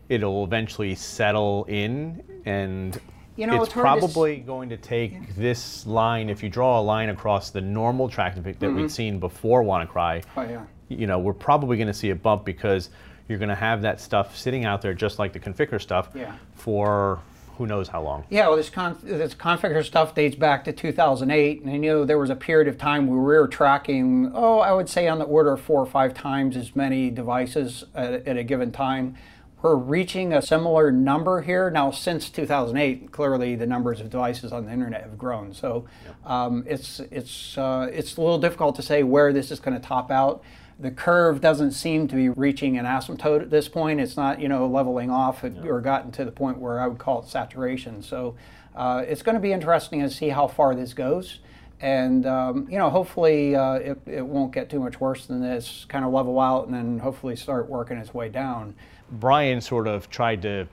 it'll 0.09 0.43
eventually 0.43 0.95
settle 0.95 1.65
in 1.67 2.23
and 2.45 2.99
you 3.35 3.47
know, 3.47 3.55
it's, 3.55 3.67
it's 3.67 3.73
probably 3.73 4.37
to... 4.37 4.41
going 4.41 4.67
to 4.69 4.75
take 4.75 5.13
yeah. 5.13 5.19
this 5.37 5.87
line, 5.87 6.29
if 6.29 6.43
you 6.43 6.49
draw 6.49 6.79
a 6.79 6.81
line 6.81 7.07
across 7.07 7.51
the 7.51 7.61
normal 7.61 8.09
tracking 8.09 8.43
that 8.43 8.59
mm-hmm. 8.59 8.75
we'd 8.75 8.91
seen 8.91 9.17
before 9.17 9.63
WannaCry, 9.63 10.25
oh, 10.35 10.41
yeah. 10.41 10.65
you 10.89 11.07
know, 11.07 11.19
we're 11.19 11.33
probably 11.33 11.77
going 11.77 11.87
to 11.87 11.93
see 11.93 12.09
a 12.09 12.15
bump 12.15 12.43
because 12.43 12.89
you're 13.29 13.37
going 13.39 13.49
to 13.49 13.55
have 13.55 13.81
that 13.83 14.01
stuff 14.01 14.35
sitting 14.35 14.65
out 14.65 14.81
there 14.81 14.93
just 14.93 15.19
like 15.19 15.31
the 15.31 15.39
Conficker 15.39 15.81
stuff 15.81 16.09
yeah. 16.13 16.35
for 16.55 17.21
who 17.59 17.67
knows 17.67 17.89
how 17.89 18.01
long. 18.01 18.23
Yeah, 18.29 18.47
well, 18.47 18.55
this, 18.55 18.69
con- 18.69 18.97
this 19.03 19.35
Conficker 19.35 19.83
stuff 19.83 20.15
dates 20.15 20.37
back 20.37 20.63
to 20.63 20.71
2008, 20.71 21.61
and 21.61 21.69
I 21.69 21.75
know 21.75 22.05
there 22.05 22.17
was 22.17 22.29
a 22.29 22.35
period 22.35 22.69
of 22.69 22.77
time 22.77 23.05
where 23.05 23.19
we 23.19 23.25
were 23.25 23.49
tracking, 23.49 24.31
oh, 24.33 24.59
I 24.59 24.71
would 24.71 24.87
say 24.87 25.09
on 25.09 25.19
the 25.19 25.25
order 25.25 25.51
of 25.51 25.61
four 25.61 25.81
or 25.81 25.85
five 25.85 26.13
times 26.13 26.55
as 26.55 26.73
many 26.73 27.09
devices 27.09 27.83
at, 27.93 28.25
at 28.25 28.37
a 28.37 28.45
given 28.45 28.71
time. 28.71 29.17
We're 29.61 29.75
reaching 29.75 30.31
a 30.31 30.41
similar 30.41 30.89
number 30.89 31.41
here 31.41 31.69
now. 31.69 31.91
Since 31.91 32.29
2008, 32.29 33.11
clearly 33.11 33.55
the 33.55 33.67
numbers 33.67 33.99
of 33.99 34.09
devices 34.09 34.53
on 34.53 34.65
the 34.65 34.71
internet 34.71 35.01
have 35.01 35.17
grown. 35.17 35.53
So 35.53 35.85
um, 36.25 36.63
it's 36.65 37.01
it's 37.11 37.57
uh, 37.57 37.89
it's 37.91 38.15
a 38.15 38.21
little 38.21 38.39
difficult 38.39 38.77
to 38.77 38.81
say 38.81 39.03
where 39.03 39.33
this 39.33 39.51
is 39.51 39.59
going 39.59 39.73
to 39.77 39.85
top 39.85 40.11
out 40.11 40.41
the 40.79 40.91
curve 40.91 41.41
doesn't 41.41 41.73
seem 41.73 42.07
to 42.07 42.15
be 42.15 42.29
reaching 42.29 42.77
an 42.77 42.85
asymptote 42.85 43.41
at 43.41 43.49
this 43.49 43.67
point. 43.67 43.99
It's 43.99 44.15
not, 44.15 44.39
you 44.39 44.47
know, 44.47 44.65
leveling 44.65 45.11
off 45.11 45.43
or 45.43 45.81
gotten 45.81 46.11
to 46.13 46.23
the 46.23 46.31
point 46.31 46.57
where 46.57 46.79
I 46.79 46.87
would 46.87 46.97
call 46.97 47.21
it 47.21 47.27
saturation. 47.27 48.01
So 48.01 48.35
uh, 48.75 49.03
it's 49.05 49.21
going 49.21 49.35
to 49.35 49.41
be 49.41 49.51
interesting 49.51 49.99
to 50.01 50.09
see 50.09 50.29
how 50.29 50.47
far 50.47 50.73
this 50.73 50.93
goes. 50.93 51.39
And, 51.81 52.25
um, 52.25 52.67
you 52.69 52.77
know, 52.77 52.89
hopefully 52.89 53.55
uh, 53.55 53.73
it, 53.73 53.99
it 54.05 54.25
won't 54.25 54.53
get 54.53 54.69
too 54.69 54.79
much 54.79 54.99
worse 55.01 55.25
than 55.25 55.41
this, 55.41 55.85
kind 55.89 56.05
of 56.05 56.11
level 56.11 56.39
out 56.39 56.67
and 56.67 56.73
then 56.73 56.99
hopefully 56.99 57.35
start 57.35 57.69
working 57.69 57.97
its 57.97 58.13
way 58.13 58.29
down. 58.29 58.73
Brian 59.11 59.59
sort 59.59 59.87
of 59.87 60.09
tried 60.09 60.41
to 60.43 60.67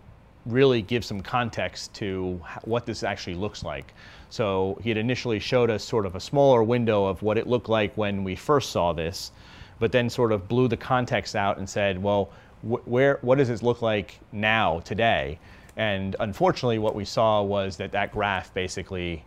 really 0.47 0.83
give 0.83 1.05
some 1.05 1.21
context 1.21 1.93
to 1.95 2.41
what 2.63 2.87
this 2.87 3.03
actually 3.03 3.35
looks 3.35 3.65
like. 3.65 3.93
So 4.31 4.79
he 4.83 4.91
had 4.91 4.99
initially 4.99 5.41
showed 5.41 5.71
us 5.71 5.83
sort 5.83 6.07
of 6.07 6.15
a 6.15 6.21
smaller 6.21 6.63
window 6.63 7.05
of 7.07 7.23
what 7.23 7.39
it 7.39 7.49
looked 7.49 7.69
like 7.69 7.97
when 7.97 8.23
we 8.23 8.37
first 8.37 8.71
saw 8.71 8.93
this 8.93 9.33
but 9.79 9.93
then 9.93 10.09
sort 10.09 10.33
of 10.33 10.49
blew 10.49 10.69
the 10.69 10.77
context 10.77 11.37
out 11.37 11.59
and 11.59 11.69
said, 11.69 12.03
well, 12.03 12.31
wh- 12.63 12.87
where, 12.89 13.19
what 13.23 13.39
does 13.39 13.49
this 13.49 13.63
look 13.63 13.83
like 13.83 14.19
now, 14.33 14.81
today? 14.81 15.39
And 15.77 16.17
unfortunately, 16.21 16.79
what 16.79 16.95
we 16.95 17.05
saw 17.05 17.43
was 17.43 17.77
that 17.77 17.93
that 17.93 18.13
graph 18.13 18.53
basically 18.55 19.25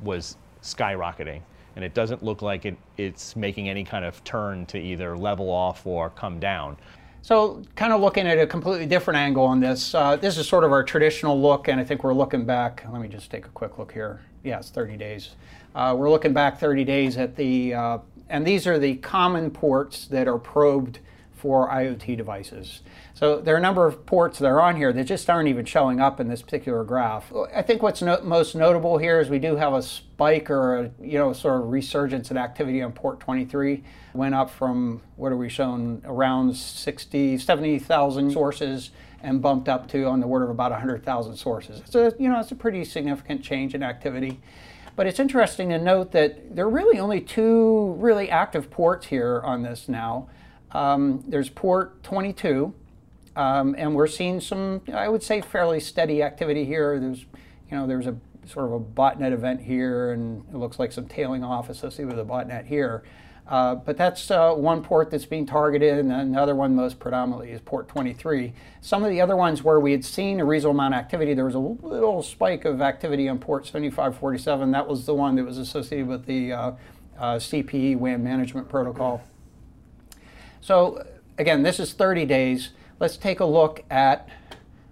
was 0.00 0.36
skyrocketing. 0.62 1.40
And 1.76 1.84
it 1.84 1.94
doesn't 1.94 2.22
look 2.22 2.42
like 2.42 2.64
it, 2.64 2.76
it's 2.96 3.36
making 3.36 3.68
any 3.68 3.84
kind 3.84 4.04
of 4.04 4.22
turn 4.24 4.66
to 4.66 4.78
either 4.78 5.16
level 5.16 5.50
off 5.50 5.86
or 5.86 6.10
come 6.10 6.40
down. 6.40 6.76
So, 7.22 7.62
kind 7.74 7.92
of 7.92 8.00
looking 8.00 8.26
at 8.26 8.38
a 8.38 8.46
completely 8.46 8.86
different 8.86 9.18
angle 9.18 9.44
on 9.44 9.60
this. 9.60 9.94
Uh, 9.94 10.16
this 10.16 10.38
is 10.38 10.48
sort 10.48 10.64
of 10.64 10.72
our 10.72 10.82
traditional 10.82 11.40
look, 11.40 11.68
and 11.68 11.80
I 11.80 11.84
think 11.84 12.04
we're 12.04 12.14
looking 12.14 12.44
back. 12.44 12.84
Let 12.90 13.02
me 13.02 13.08
just 13.08 13.30
take 13.30 13.44
a 13.44 13.50
quick 13.50 13.78
look 13.78 13.92
here. 13.92 14.20
Yeah, 14.44 14.58
it's 14.58 14.70
30 14.70 14.96
days. 14.96 15.34
Uh, 15.74 15.94
we're 15.98 16.10
looking 16.10 16.32
back 16.32 16.58
30 16.58 16.84
days 16.84 17.16
at 17.16 17.36
the, 17.36 17.74
uh, 17.74 17.98
and 18.28 18.46
these 18.46 18.66
are 18.66 18.78
the 18.78 18.96
common 18.96 19.50
ports 19.50 20.06
that 20.06 20.28
are 20.28 20.38
probed 20.38 21.00
for 21.38 21.68
IoT 21.68 22.16
devices. 22.16 22.82
So 23.14 23.40
there 23.40 23.54
are 23.54 23.58
a 23.58 23.62
number 23.62 23.86
of 23.86 24.04
ports 24.04 24.40
that 24.40 24.46
are 24.46 24.60
on 24.60 24.76
here 24.76 24.92
that 24.92 25.04
just 25.04 25.30
aren't 25.30 25.48
even 25.48 25.64
showing 25.64 26.00
up 26.00 26.20
in 26.20 26.28
this 26.28 26.42
particular 26.42 26.82
graph. 26.84 27.32
I 27.54 27.62
think 27.62 27.80
what's 27.82 28.02
no 28.02 28.20
most 28.22 28.54
notable 28.54 28.98
here 28.98 29.20
is 29.20 29.30
we 29.30 29.38
do 29.38 29.56
have 29.56 29.72
a 29.72 29.82
spike 29.82 30.50
or 30.50 30.78
a 30.78 30.90
you 31.00 31.18
know 31.18 31.32
sort 31.32 31.60
of 31.60 31.68
resurgence 31.68 32.30
in 32.30 32.36
activity 32.36 32.82
on 32.82 32.92
port 32.92 33.20
23. 33.20 33.84
Went 34.14 34.34
up 34.34 34.50
from 34.50 35.00
what 35.16 35.32
are 35.32 35.36
we 35.36 35.48
shown 35.48 36.02
around 36.04 36.56
60, 36.56 37.38
70,000 37.38 38.32
sources 38.32 38.90
and 39.22 39.40
bumped 39.40 39.68
up 39.68 39.88
to 39.88 40.04
on 40.04 40.20
the 40.20 40.26
order 40.26 40.44
of 40.44 40.50
about 40.50 40.70
100,000 40.70 41.36
sources. 41.36 41.94
A 41.94 42.12
you 42.18 42.28
know 42.28 42.40
it's 42.40 42.52
a 42.52 42.56
pretty 42.56 42.84
significant 42.84 43.42
change 43.42 43.74
in 43.74 43.82
activity. 43.82 44.40
But 44.98 45.06
it's 45.06 45.20
interesting 45.20 45.68
to 45.68 45.78
note 45.78 46.10
that 46.10 46.56
there 46.56 46.64
are 46.64 46.68
really 46.68 46.98
only 46.98 47.20
two 47.20 47.94
really 48.00 48.28
active 48.28 48.68
ports 48.68 49.06
here 49.06 49.40
on 49.44 49.62
this 49.62 49.88
now. 49.88 50.28
Um, 50.72 51.22
there's 51.28 51.48
port 51.48 52.02
22, 52.02 52.74
um, 53.36 53.76
and 53.78 53.94
we're 53.94 54.08
seeing 54.08 54.40
some, 54.40 54.82
I 54.92 55.08
would 55.08 55.22
say, 55.22 55.40
fairly 55.40 55.78
steady 55.78 56.20
activity 56.20 56.64
here. 56.64 56.98
There's, 56.98 57.20
you 57.20 57.76
know, 57.76 57.86
there's 57.86 58.08
a 58.08 58.16
sort 58.44 58.66
of 58.66 58.72
a 58.72 58.80
botnet 58.80 59.30
event 59.30 59.60
here, 59.60 60.10
and 60.10 60.44
it 60.52 60.56
looks 60.56 60.80
like 60.80 60.90
some 60.90 61.06
tailing 61.06 61.44
off 61.44 61.70
associated 61.70 62.08
with 62.08 62.18
a 62.18 62.28
botnet 62.28 62.66
here. 62.66 63.04
Uh, 63.48 63.74
but 63.74 63.96
that's 63.96 64.30
uh, 64.30 64.52
one 64.52 64.82
port 64.82 65.10
that's 65.10 65.24
being 65.24 65.46
targeted, 65.46 65.98
and 65.98 66.12
another 66.12 66.54
one 66.54 66.74
most 66.74 66.98
predominantly 66.98 67.50
is 67.50 67.62
port 67.62 67.88
23. 67.88 68.52
Some 68.82 69.02
of 69.02 69.10
the 69.10 69.22
other 69.22 69.36
ones 69.36 69.62
where 69.62 69.80
we 69.80 69.92
had 69.92 70.04
seen 70.04 70.38
a 70.38 70.44
reasonable 70.44 70.78
amount 70.78 70.94
of 70.94 71.00
activity, 71.00 71.32
there 71.32 71.46
was 71.46 71.54
a 71.54 71.58
little 71.58 72.22
spike 72.22 72.66
of 72.66 72.82
activity 72.82 73.26
on 73.26 73.38
port 73.38 73.64
7547. 73.64 74.70
That 74.72 74.86
was 74.86 75.06
the 75.06 75.14
one 75.14 75.36
that 75.36 75.44
was 75.44 75.56
associated 75.56 76.06
with 76.06 76.26
the 76.26 76.52
uh, 76.52 76.72
uh 77.18 77.36
CPE 77.36 77.96
WAN 77.96 78.22
management 78.22 78.68
protocol. 78.68 79.22
So 80.60 81.06
again, 81.38 81.62
this 81.62 81.80
is 81.80 81.94
30 81.94 82.26
days. 82.26 82.70
Let's 83.00 83.16
take 83.16 83.40
a 83.40 83.46
look 83.46 83.82
at 83.90 84.28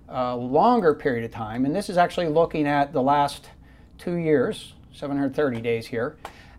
a 0.09 0.35
longer 0.35 0.95
period 0.95 1.25
of 1.25 1.31
time. 1.31 1.67
And 1.67 1.77
this 1.77 1.91
is 1.91 1.99
actually 1.99 2.29
looking 2.29 2.67
at 2.67 2.95
the 2.95 3.03
last 3.03 3.51
two 3.99 4.15
years, 4.15 4.73
730 4.95 5.61
days 5.61 5.87
here. 5.89 6.17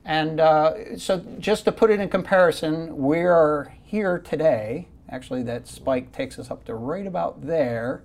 And 0.07 0.39
uh, 0.39 0.97
so 0.97 1.19
just 1.37 1.65
to 1.65 1.71
put 1.73 1.91
it 1.91 1.99
in 1.99 2.07
comparison, 2.07 2.95
we 2.97 3.19
are 3.19 3.73
here 3.83 4.19
today. 4.19 4.87
Actually, 5.09 5.43
that 5.43 5.67
spike 5.67 6.13
takes 6.13 6.39
us 6.39 6.49
up 6.49 6.63
to 6.65 6.75
right 6.75 7.05
about 7.05 7.45
there. 7.45 8.03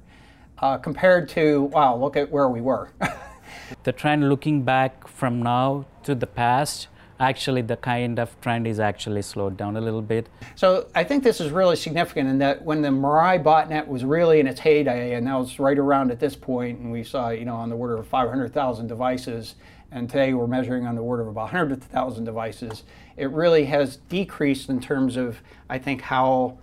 Uh, 0.59 0.79
compared 0.79 1.29
to, 1.29 1.63
wow, 1.63 1.97
look 1.97 2.17
at 2.17 2.29
where 2.31 2.49
we 2.49 2.61
were. 2.61 2.91
the 3.85 3.93
trend 3.93 4.29
looking 4.29 4.63
back 4.63 5.07
from 5.07 5.43
now 5.43 5.87
to 6.03 6.15
the 6.17 6.27
past 6.27 6.89
actually 7.21 7.63
the 7.63 7.77
kind 7.77 8.19
of 8.19 8.39
trend 8.41 8.67
is 8.67 8.81
actually 8.81 9.23
slowed 9.23 9.57
down 9.57 9.77
a 9.77 9.81
little 9.81 10.03
bit. 10.03 10.29
So 10.57 10.89
I 10.95 11.05
think 11.05 11.23
this 11.23 11.41
is 11.41 11.53
really 11.53 11.77
significant 11.77 12.29
in 12.29 12.39
that 12.39 12.63
when 12.63 12.83
the 12.83 12.89
Mirai 12.89 13.41
botnet 13.43 13.87
was 13.87 14.05
really 14.05 14.41
in 14.41 14.49
its 14.49 14.59
heyday, 14.59 15.15
and 15.15 15.27
that 15.29 15.35
was 15.35 15.61
right 15.61 15.79
around 15.79 16.11
at 16.11 16.19
this 16.19 16.35
point, 16.35 16.81
and 16.81 16.91
we 16.91 17.05
saw, 17.05 17.29
you 17.29 17.45
know, 17.45 17.55
on 17.55 17.69
the 17.69 17.77
order 17.77 17.97
of 17.97 18.09
500,000 18.09 18.89
devices, 18.89 19.55
and 19.93 20.09
today 20.09 20.33
we're 20.33 20.47
measuring 20.47 20.87
on 20.87 20.95
the 20.95 21.03
order 21.03 21.23
of 21.23 21.29
about 21.29 21.53
100,000 21.53 22.25
devices, 22.25 22.83
it 23.17 23.31
really 23.31 23.67
has 23.67 23.97
decreased 24.09 24.69
in 24.69 24.81
terms 24.81 25.17
of, 25.17 25.41
I 25.69 25.79
think, 25.79 26.01
how, 26.01 26.59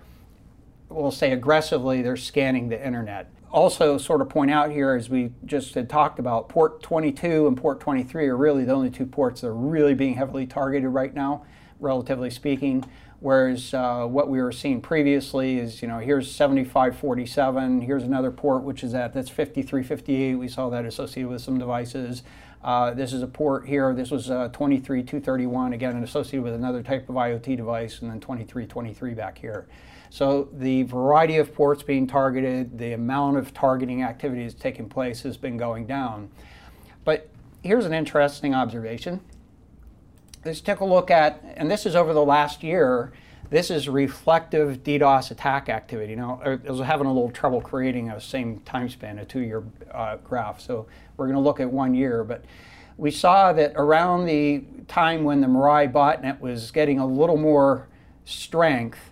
we'll 0.90 1.12
say 1.12 1.32
aggressively, 1.32 2.02
they're 2.02 2.18
scanning 2.18 2.70
the 2.70 2.86
internet 2.86 3.30
also 3.52 3.98
sort 3.98 4.22
of 4.22 4.30
point 4.30 4.52
out 4.52 4.72
here, 4.72 4.94
as 4.94 5.10
we 5.10 5.32
just 5.46 5.74
had 5.74 5.90
talked 5.90 6.20
about, 6.20 6.50
port 6.50 6.82
22 6.84 7.48
and 7.48 7.58
port 7.58 7.80
23 7.80 8.28
are 8.28 8.38
really 8.38 8.64
the 8.64 8.74
only 8.74 8.90
two 8.90 9.06
ports 9.06 9.42
that 9.42 9.48
are 9.48 9.54
really 9.54 9.94
being 9.94 10.16
heavily 10.16 10.46
targeted 10.46 10.90
right 10.90 11.14
now, 11.14 11.44
relatively 11.80 12.30
speaking. 12.30 12.86
Whereas 13.20 13.74
uh, 13.74 14.06
what 14.06 14.30
we 14.30 14.42
were 14.42 14.52
seeing 14.52 14.80
previously 14.80 15.60
is, 15.60 15.82
you 15.82 15.88
know, 15.90 16.00
here's 16.00 16.32
7547, 16.32 17.82
here's 17.82 18.04
another 18.04 18.32
port 18.32 18.64
which 18.64 18.82
is 18.82 18.94
at, 18.94 19.14
that's 19.14 19.30
5358. 19.30 20.36
We 20.36 20.48
saw 20.48 20.70
that 20.70 20.86
associated 20.86 21.30
with 21.30 21.42
some 21.42 21.58
devices. 21.60 22.24
Uh, 22.64 22.94
this 22.94 23.12
is 23.12 23.22
a 23.22 23.28
port 23.28 23.68
here, 23.68 23.94
this 23.94 24.12
was 24.12 24.30
uh, 24.30 24.50
23231, 24.50 25.74
again, 25.74 26.02
associated 26.04 26.44
with 26.44 26.54
another 26.54 26.82
type 26.82 27.10
of 27.10 27.16
IoT 27.16 27.58
device, 27.58 28.02
and 28.02 28.10
then 28.10 28.20
2323 28.20 29.14
back 29.14 29.38
here. 29.38 29.68
So 30.10 30.50
the 30.54 30.84
variety 30.84 31.38
of 31.38 31.54
ports 31.54 31.84
being 31.84 32.08
targeted, 32.08 32.78
the 32.78 32.94
amount 32.94 33.38
of 33.38 33.54
targeting 33.54 34.04
activities 34.04 34.54
taking 34.54 34.90
place 34.90 35.22
has 35.24 35.38
been 35.38 35.56
going 35.56 35.86
down. 35.86 36.30
But 37.06 37.30
here's 37.64 37.86
an 37.86 37.94
interesting 37.94 38.54
observation. 38.54 39.22
Let's 40.46 40.62
take 40.62 40.80
a 40.80 40.86
look 40.86 41.12
at, 41.12 41.44
and 41.58 41.70
this 41.70 41.86
is 41.86 41.98
over 41.98 42.14
the 42.14 42.24
last 42.24 42.64
year, 42.64 43.12
this 43.50 43.70
is 43.70 43.90
reflective 43.90 44.84
DDoS 44.84 45.32
attack 45.32 45.68
activity. 45.68 46.16
Now, 46.16 46.40
I 46.46 46.56
was 46.72 46.80
having 46.80 47.08
a 47.08 47.14
little 47.14 47.32
trouble 47.32 47.60
creating 47.60 48.10
a 48.10 48.22
same 48.22 48.62
time 48.62 48.88
span, 48.88 49.20
a 49.20 49.26
two-year 49.26 49.64
uh, 49.94 50.16
graph, 50.18 50.62
so 50.62 50.88
we're 51.18 51.26
going 51.26 51.36
to 51.36 51.42
look 51.42 51.60
at 51.60 51.70
one 51.70 51.94
year. 51.94 52.24
But 52.24 52.46
we 52.96 53.12
saw 53.12 53.52
that 53.52 53.74
around 53.76 54.28
the 54.28 54.64
time 54.88 55.26
when 55.26 55.42
the 55.42 55.48
Mirai 55.48 55.92
botnet 55.92 56.40
was 56.40 56.72
getting 56.72 57.00
a 57.00 57.06
little 57.06 57.38
more 57.38 57.90
strength, 58.24 59.12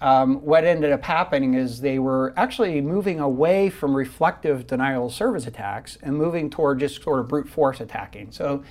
um, 0.00 0.36
what 0.36 0.64
ended 0.64 0.92
up 0.92 1.02
happening 1.02 1.54
is 1.54 1.80
they 1.80 1.98
were 1.98 2.32
actually 2.36 2.80
moving 2.80 3.18
away 3.18 3.70
from 3.70 3.96
reflective 3.96 4.68
denial 4.68 5.06
of 5.06 5.14
service 5.14 5.48
attacks 5.48 5.98
and 6.00 6.16
moving 6.16 6.48
toward 6.48 6.78
just 6.78 7.02
sort 7.02 7.18
of 7.18 7.26
brute 7.26 7.48
force 7.48 7.80
attacking. 7.80 8.30
So 8.30 8.62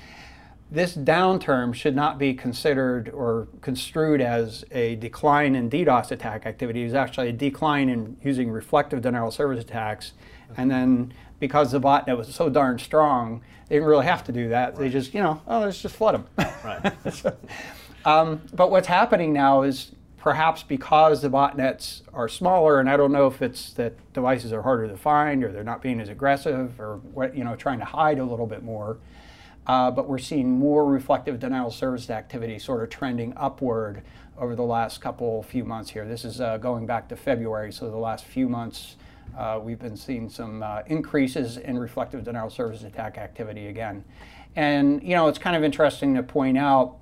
this 0.72 0.96
downturn 0.96 1.74
should 1.74 1.96
not 1.96 2.20
be 2.20 2.34
considered 2.34 3.10
or 3.10 3.48
construed 3.62 4.22
as 4.22 4.64
a 4.72 4.96
decline 4.98 5.56
in 5.56 5.70
DDoS 5.70 6.12
attack 6.12 6.46
activity. 6.46 6.84
It's 6.84 6.94
actually 6.94 7.30
a 7.30 7.34
decline 7.34 7.90
in 7.90 8.18
using 8.24 8.52
reflective 8.52 9.02
denial 9.02 9.30
of 9.30 9.34
service 9.34 9.62
attacks. 9.64 10.14
And 10.58 10.70
then 10.70 11.14
because 11.40 11.72
the 11.72 11.80
botnet 11.80 12.18
was 12.18 12.34
so 12.34 12.50
darn 12.50 12.78
strong, 12.78 13.42
they 13.68 13.76
didn't 13.76 13.88
really 13.88 14.06
have 14.06 14.24
to 14.26 14.32
do 14.32 14.50
that. 14.50 14.74
Right. 14.74 14.80
They 14.80 14.90
just, 14.90 15.14
you 15.14 15.22
know, 15.22 15.42
oh, 15.48 15.62
let's 15.62 15.82
just 15.82 15.96
flood 15.96 16.16
them. 16.16 16.52
Right. 16.64 17.14
so, 17.14 17.36
um, 18.06 18.42
but 18.54 18.70
what's 18.70 18.88
happening 18.88 19.34
now 19.34 19.64
is 19.64 19.92
perhaps 20.18 20.64
because 20.64 21.22
the 21.22 21.30
botnets 21.30 22.02
are 22.14 22.28
smaller, 22.28 22.80
and 22.80 22.90
I 22.90 22.98
don't 22.98 23.12
know 23.12 23.26
if 23.26 23.42
it's 23.42 23.74
that 23.74 23.94
devices 24.14 24.52
are 24.52 24.62
harder 24.62 24.88
to 24.88 24.98
find 24.98 25.44
or 25.44 25.52
they're 25.52 25.64
not 25.64 25.82
being 25.82 26.00
as 26.00 26.10
aggressive 26.10 26.80
or 26.80 26.98
what, 27.14 27.36
you 27.36 27.44
know, 27.44 27.56
trying 27.56 27.80
to 27.80 27.86
hide 27.86 28.20
a 28.20 28.26
little 28.26 28.48
bit 28.48 28.64
more. 28.64 28.98
Uh, 29.70 29.92
but 29.92 30.10
we're 30.10 30.18
seeing 30.18 30.50
more 30.50 30.84
reflective 30.84 31.40
denial 31.40 31.68
of 31.68 31.74
service 31.76 32.10
activity 32.10 32.58
sort 32.58 32.82
of 32.82 32.90
trending 32.90 33.32
upward 33.38 34.02
over 34.40 34.56
the 34.56 34.64
last 34.64 35.00
couple 35.00 35.44
few 35.44 35.64
months 35.64 35.92
here. 35.92 36.08
This 36.08 36.26
is 36.26 36.42
uh, 36.42 36.58
going 36.58 36.88
back 36.88 37.08
to 37.10 37.16
February, 37.16 37.72
so 37.72 37.88
the 37.88 37.96
last 37.96 38.26
few 38.26 38.50
months 38.50 38.96
uh, 39.38 39.60
we've 39.62 39.78
been 39.78 39.96
seeing 39.96 40.28
some 40.28 40.64
uh, 40.64 40.82
increases 40.88 41.58
in 41.58 41.78
reflective 41.78 42.24
denial 42.24 42.48
of 42.48 42.54
service 42.54 42.82
attack 42.82 43.20
activity 43.20 43.68
again. 43.68 44.04
And 44.56 45.04
you 45.04 45.14
know, 45.14 45.28
it's 45.28 45.38
kind 45.38 45.56
of 45.56 45.64
interesting 45.64 46.16
to 46.16 46.24
point 46.24 46.58
out 46.58 46.96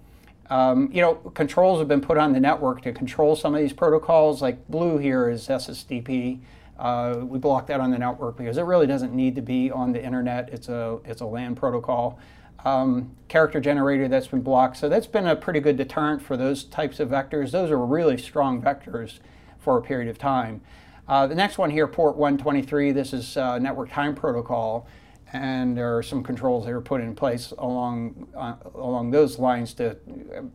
um, 0.50 0.90
you 0.92 1.02
know, 1.02 1.16
controls 1.16 1.80
have 1.80 1.88
been 1.88 2.02
put 2.02 2.18
on 2.18 2.34
the 2.34 2.40
network 2.42 2.82
to 2.82 2.92
control 2.92 3.38
some 3.38 3.56
of 3.56 3.62
these 3.62 3.72
protocols. 3.72 4.42
Like 4.42 4.68
blue 4.68 4.98
here 4.98 5.30
is 5.30 5.48
SSDP. 5.48 6.42
Uh, 6.78 7.22
we 7.22 7.40
block 7.40 7.68
that 7.68 7.80
on 7.80 7.92
the 7.92 7.98
network 7.98 8.38
because 8.38 8.58
it 8.58 8.64
really 8.64 8.88
doesn't 8.88 9.14
need 9.14 9.36
to 9.36 9.42
be 9.42 9.72
on 9.72 9.94
the 9.94 10.04
internet. 10.04 10.50
It's 10.52 10.68
a 10.68 11.00
it's 11.06 11.22
a 11.22 11.26
LAN 11.26 11.56
protocol. 11.56 12.20
Um, 12.68 13.12
character 13.30 13.62
generator 13.62 14.08
that's 14.08 14.28
been 14.28 14.42
blocked. 14.42 14.78
So 14.78 14.90
that's 14.90 15.08
been 15.08 15.26
a 15.26 15.36
pretty 15.36 15.60
good 15.60 15.78
deterrent 15.78 16.22
for 16.22 16.36
those 16.36 16.64
types 16.66 17.00
of 17.00 17.10
vectors. 17.10 17.52
Those 17.52 17.72
are 17.72 17.78
really 17.78 18.18
strong 18.18 18.62
vectors 18.62 19.20
for 19.58 19.78
a 19.78 19.82
period 19.82 20.10
of 20.10 20.18
time. 20.18 20.62
Uh, 21.08 21.28
the 21.28 21.36
next 21.36 21.58
one 21.58 21.70
here, 21.70 21.88
port 21.88 22.18
123, 22.18 22.92
this 22.92 23.14
is 23.14 23.38
uh, 23.38 23.58
network 23.60 23.90
time 23.90 24.16
protocol 24.16 24.88
and 25.34 25.78
there 25.78 25.98
are 25.98 26.02
some 26.02 26.24
controls 26.24 26.66
that 26.66 26.72
are 26.72 26.82
put 26.82 27.02
in 27.02 27.14
place 27.14 27.54
along 27.58 28.28
uh, 28.36 28.56
along 28.76 29.12
those 29.12 29.38
lines 29.38 29.74
to, 29.74 29.98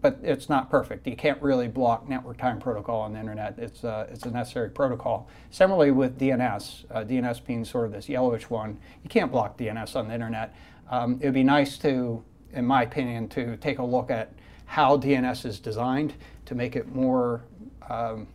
but 0.00 0.18
it's 0.22 0.48
not 0.48 0.70
perfect. 0.70 1.06
You 1.06 1.16
can't 1.16 1.40
really 1.42 1.68
block 1.68 2.08
network 2.08 2.38
time 2.38 2.58
protocol 2.58 3.00
on 3.00 3.12
the 3.12 3.20
internet. 3.20 3.58
It's 3.58 3.84
uh, 3.84 4.06
it's 4.10 4.24
a 4.24 4.30
necessary 4.30 4.70
protocol. 4.70 5.28
Similarly 5.50 5.90
with 5.90 6.18
DNS, 6.18 6.84
uh, 6.90 7.04
DNS 7.04 7.44
being 7.44 7.64
sort 7.64 7.86
of 7.86 7.92
this 7.92 8.08
yellowish 8.08 8.48
one, 8.48 8.78
you 9.02 9.10
can't 9.10 9.30
block 9.30 9.58
DNS 9.58 9.94
on 9.94 10.08
the 10.08 10.14
internet. 10.14 10.54
Um, 10.92 11.18
it 11.20 11.24
would 11.24 11.34
be 11.34 11.42
nice 11.42 11.78
to, 11.78 12.22
in 12.52 12.66
my 12.66 12.82
opinion, 12.82 13.28
to 13.30 13.56
take 13.56 13.78
a 13.78 13.84
look 13.84 14.10
at 14.10 14.32
how 14.66 14.96
DNS 14.98 15.44
is 15.46 15.58
designed 15.58 16.14
to 16.46 16.54
make 16.54 16.76
it 16.76 16.94
more 16.94 17.42
um, 17.88 18.28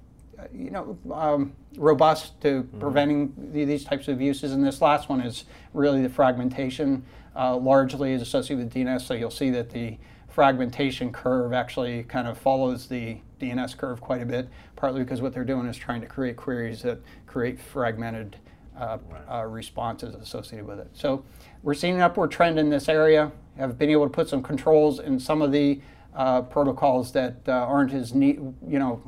you 0.54 0.70
know, 0.72 0.98
um, 1.13 1.54
robust 1.78 2.39
to 2.41 2.48
Mm-hmm. 2.63 2.80
preventing 2.80 3.52
the, 3.54 3.65
these 3.65 3.84
types 3.84 4.08
of 4.08 4.20
uses. 4.22 4.52
And 4.52 4.65
this 4.65 4.82
last 4.82 5.10
one 5.10 5.22
is 5.22 5.46
really 5.74 6.02
the 6.02 6.10
fragmentation, 6.10 7.04
uh, 7.36 7.56
largely 7.56 8.13
is 8.13 8.22
associated 8.22 8.65
with 8.65 8.74
DNS. 8.74 9.02
So 9.02 9.13
you'll 9.13 9.30
see 9.30 9.50
that 9.52 9.70
the 9.70 9.98
fragmentation 10.28 11.12
curve 11.12 11.54
actually 11.54 12.04
kind 12.04 12.28
of 12.28 12.38
follows 12.38 12.88
the 12.88 13.20
DNS 13.39 13.78
curve 13.78 14.02
quite 14.02 14.22
a 14.22 14.26
bit, 14.26 14.50
partly 14.76 15.04
because 15.04 15.22
what 15.22 15.34
they're 15.34 15.43
doing 15.43 15.67
is 15.67 15.78
trying 15.78 16.02
to 16.02 16.08
create 16.08 16.36
queries 16.36 16.82
that 16.84 17.00
create 17.28 17.60
fragmented 17.60 18.38
uh, 18.78 18.98
uh, 19.30 19.44
responses 19.46 20.16
associated 20.16 20.66
with 20.66 20.80
it. 20.80 20.90
So 20.94 21.24
we're 21.63 21.74
seeing 21.74 21.96
an 21.96 22.02
upward 22.02 22.32
trend 22.32 22.60
in 22.60 22.70
this 22.70 22.90
area. 22.90 23.32
Have 23.58 23.78
been 23.78 23.90
able 23.90 24.06
to 24.06 24.10
put 24.12 24.30
some 24.30 24.44
controls 24.44 25.00
in 25.00 25.20
some 25.20 25.42
of 25.42 25.52
the 25.52 25.82
uh, 26.16 26.42
protocols 26.44 27.12
that 27.13 27.38
uh, 27.48 27.52
aren't 27.52 27.94
as 27.94 28.13
need, 28.13 28.40
you 28.68 28.80
know, 28.80 29.02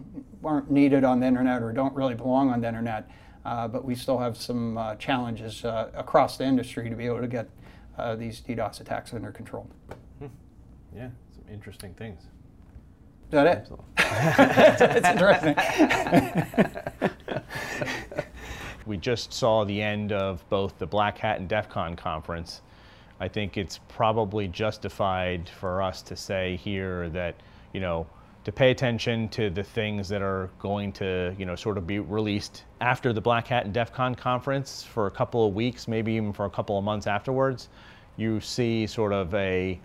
aren't 0.44 0.72
needed 0.72 1.04
on 1.04 1.20
the 1.20 1.28
internet 1.28 1.62
or 1.62 1.72
don't 1.72 1.94
really 1.96 2.16
belong 2.16 2.50
on 2.50 2.62
the 2.62 2.68
internet. 2.68 3.10
Uh, 3.46 3.68
but 3.68 3.84
we 3.86 3.96
still 3.96 4.18
have 4.18 4.38
some 4.38 4.78
uh, 4.78 4.96
challenges 4.96 5.66
uh, 5.66 5.90
across 5.96 6.38
the 6.38 6.44
industry 6.44 6.90
to 6.90 6.96
be 6.96 7.06
able 7.06 7.22
to 7.22 7.28
get 7.28 7.50
uh, 7.98 8.16
these 8.16 8.42
DDoS 8.42 8.82
attacks 8.82 9.14
under 9.14 9.32
control. 9.32 9.68
Yeah, 10.96 11.10
some 11.34 11.44
interesting 11.54 11.94
things. 11.94 12.22
Is 12.22 12.28
that 13.32 13.46
it? 13.48 13.70
it's 13.98 15.08
interesting. 15.08 15.56
We 18.90 18.98
just 18.98 19.32
saw 19.32 19.66
the 19.66 19.80
end 19.80 20.12
of 20.12 20.44
both 20.50 20.80
the 20.80 20.88
Black 20.88 21.20
Hat 21.20 21.40
and 21.40 21.48
DEF 21.48 21.70
CON 21.70 21.96
conference. 21.96 22.62
I 23.20 23.28
think 23.28 23.56
it's 23.56 23.80
probably 23.88 24.48
justified 24.48 25.48
for 25.48 25.84
us 25.84 26.02
to 26.02 26.16
say 26.16 26.56
here 26.56 27.08
that, 27.10 27.36
you 27.72 27.82
know, 27.82 28.08
to 28.46 28.52
pay 28.52 28.72
attention 28.72 29.30
to 29.30 29.52
the 29.52 29.62
things 29.62 30.10
that 30.10 30.24
are 30.24 30.50
going 30.58 30.92
to, 30.94 31.36
you 31.38 31.46
know, 31.46 31.56
sort 31.56 31.78
of 31.78 31.86
be 31.86 32.00
released 32.00 32.64
after 32.82 33.14
the 33.14 33.22
Black 33.22 33.46
Hat 33.46 33.66
and 33.66 33.76
DEF 33.76 33.94
CON 33.94 34.16
conference 34.16 34.82
for 34.82 35.06
a 35.06 35.12
couple 35.12 35.46
of 35.46 35.54
weeks, 35.54 35.88
maybe 35.88 36.14
even 36.14 36.34
for 36.34 36.46
a 36.46 36.50
couple 36.50 36.76
of 36.76 36.84
months 36.84 37.06
afterwards. 37.06 37.70
You 38.18 38.40
see 38.40 38.88
sort 38.88 39.14
of 39.14 39.32
a, 39.36 39.80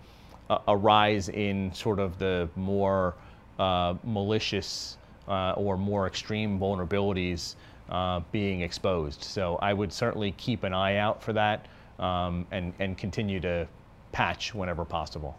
a, 0.67 0.75
rise 0.75 1.29
in 1.29 1.75
sort 1.75 1.99
of 1.99 2.19
the 2.19 2.49
more 2.57 3.17
uh, 3.59 3.97
malicious 4.03 4.97
uh, 5.29 5.53
or 5.59 5.77
more 5.77 6.07
extreme 6.07 6.59
vulnerabilities 6.59 7.57
uh, 7.89 8.21
being 8.33 8.63
exposed. 8.63 9.23
So 9.23 9.57
I 9.57 9.73
would 9.73 9.93
certainly 9.93 10.33
keep 10.33 10.65
an 10.65 10.73
eye 10.73 10.97
out 10.97 11.23
for 11.23 11.33
that 11.35 11.67
um, 11.99 12.47
and, 12.51 12.73
and 12.79 12.97
continue 12.97 13.41
to 13.41 13.69
patch 14.13 14.55
whenever 14.55 14.85
possible. 14.85 15.37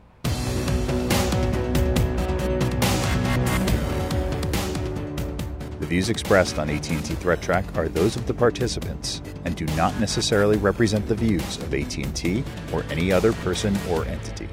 The 5.80 5.90
views 5.90 6.10
expressed 6.10 6.58
on 6.58 6.70
AT&T 6.70 6.98
Threat 6.98 7.42
Track 7.42 7.78
are 7.78 7.88
those 7.88 8.16
of 8.16 8.26
the 8.26 8.34
participants 8.34 9.22
and 9.44 9.56
do 9.56 9.66
not 9.76 10.00
necessarily 10.00 10.58
represent 10.58 11.08
the 11.08 11.16
views 11.16 11.58
of 11.58 11.74
AT&T 11.74 12.44
or 12.74 12.84
any 12.90 13.12
other 13.12 13.34
person 13.34 13.78
or 13.90 14.06
entity. 14.06 14.48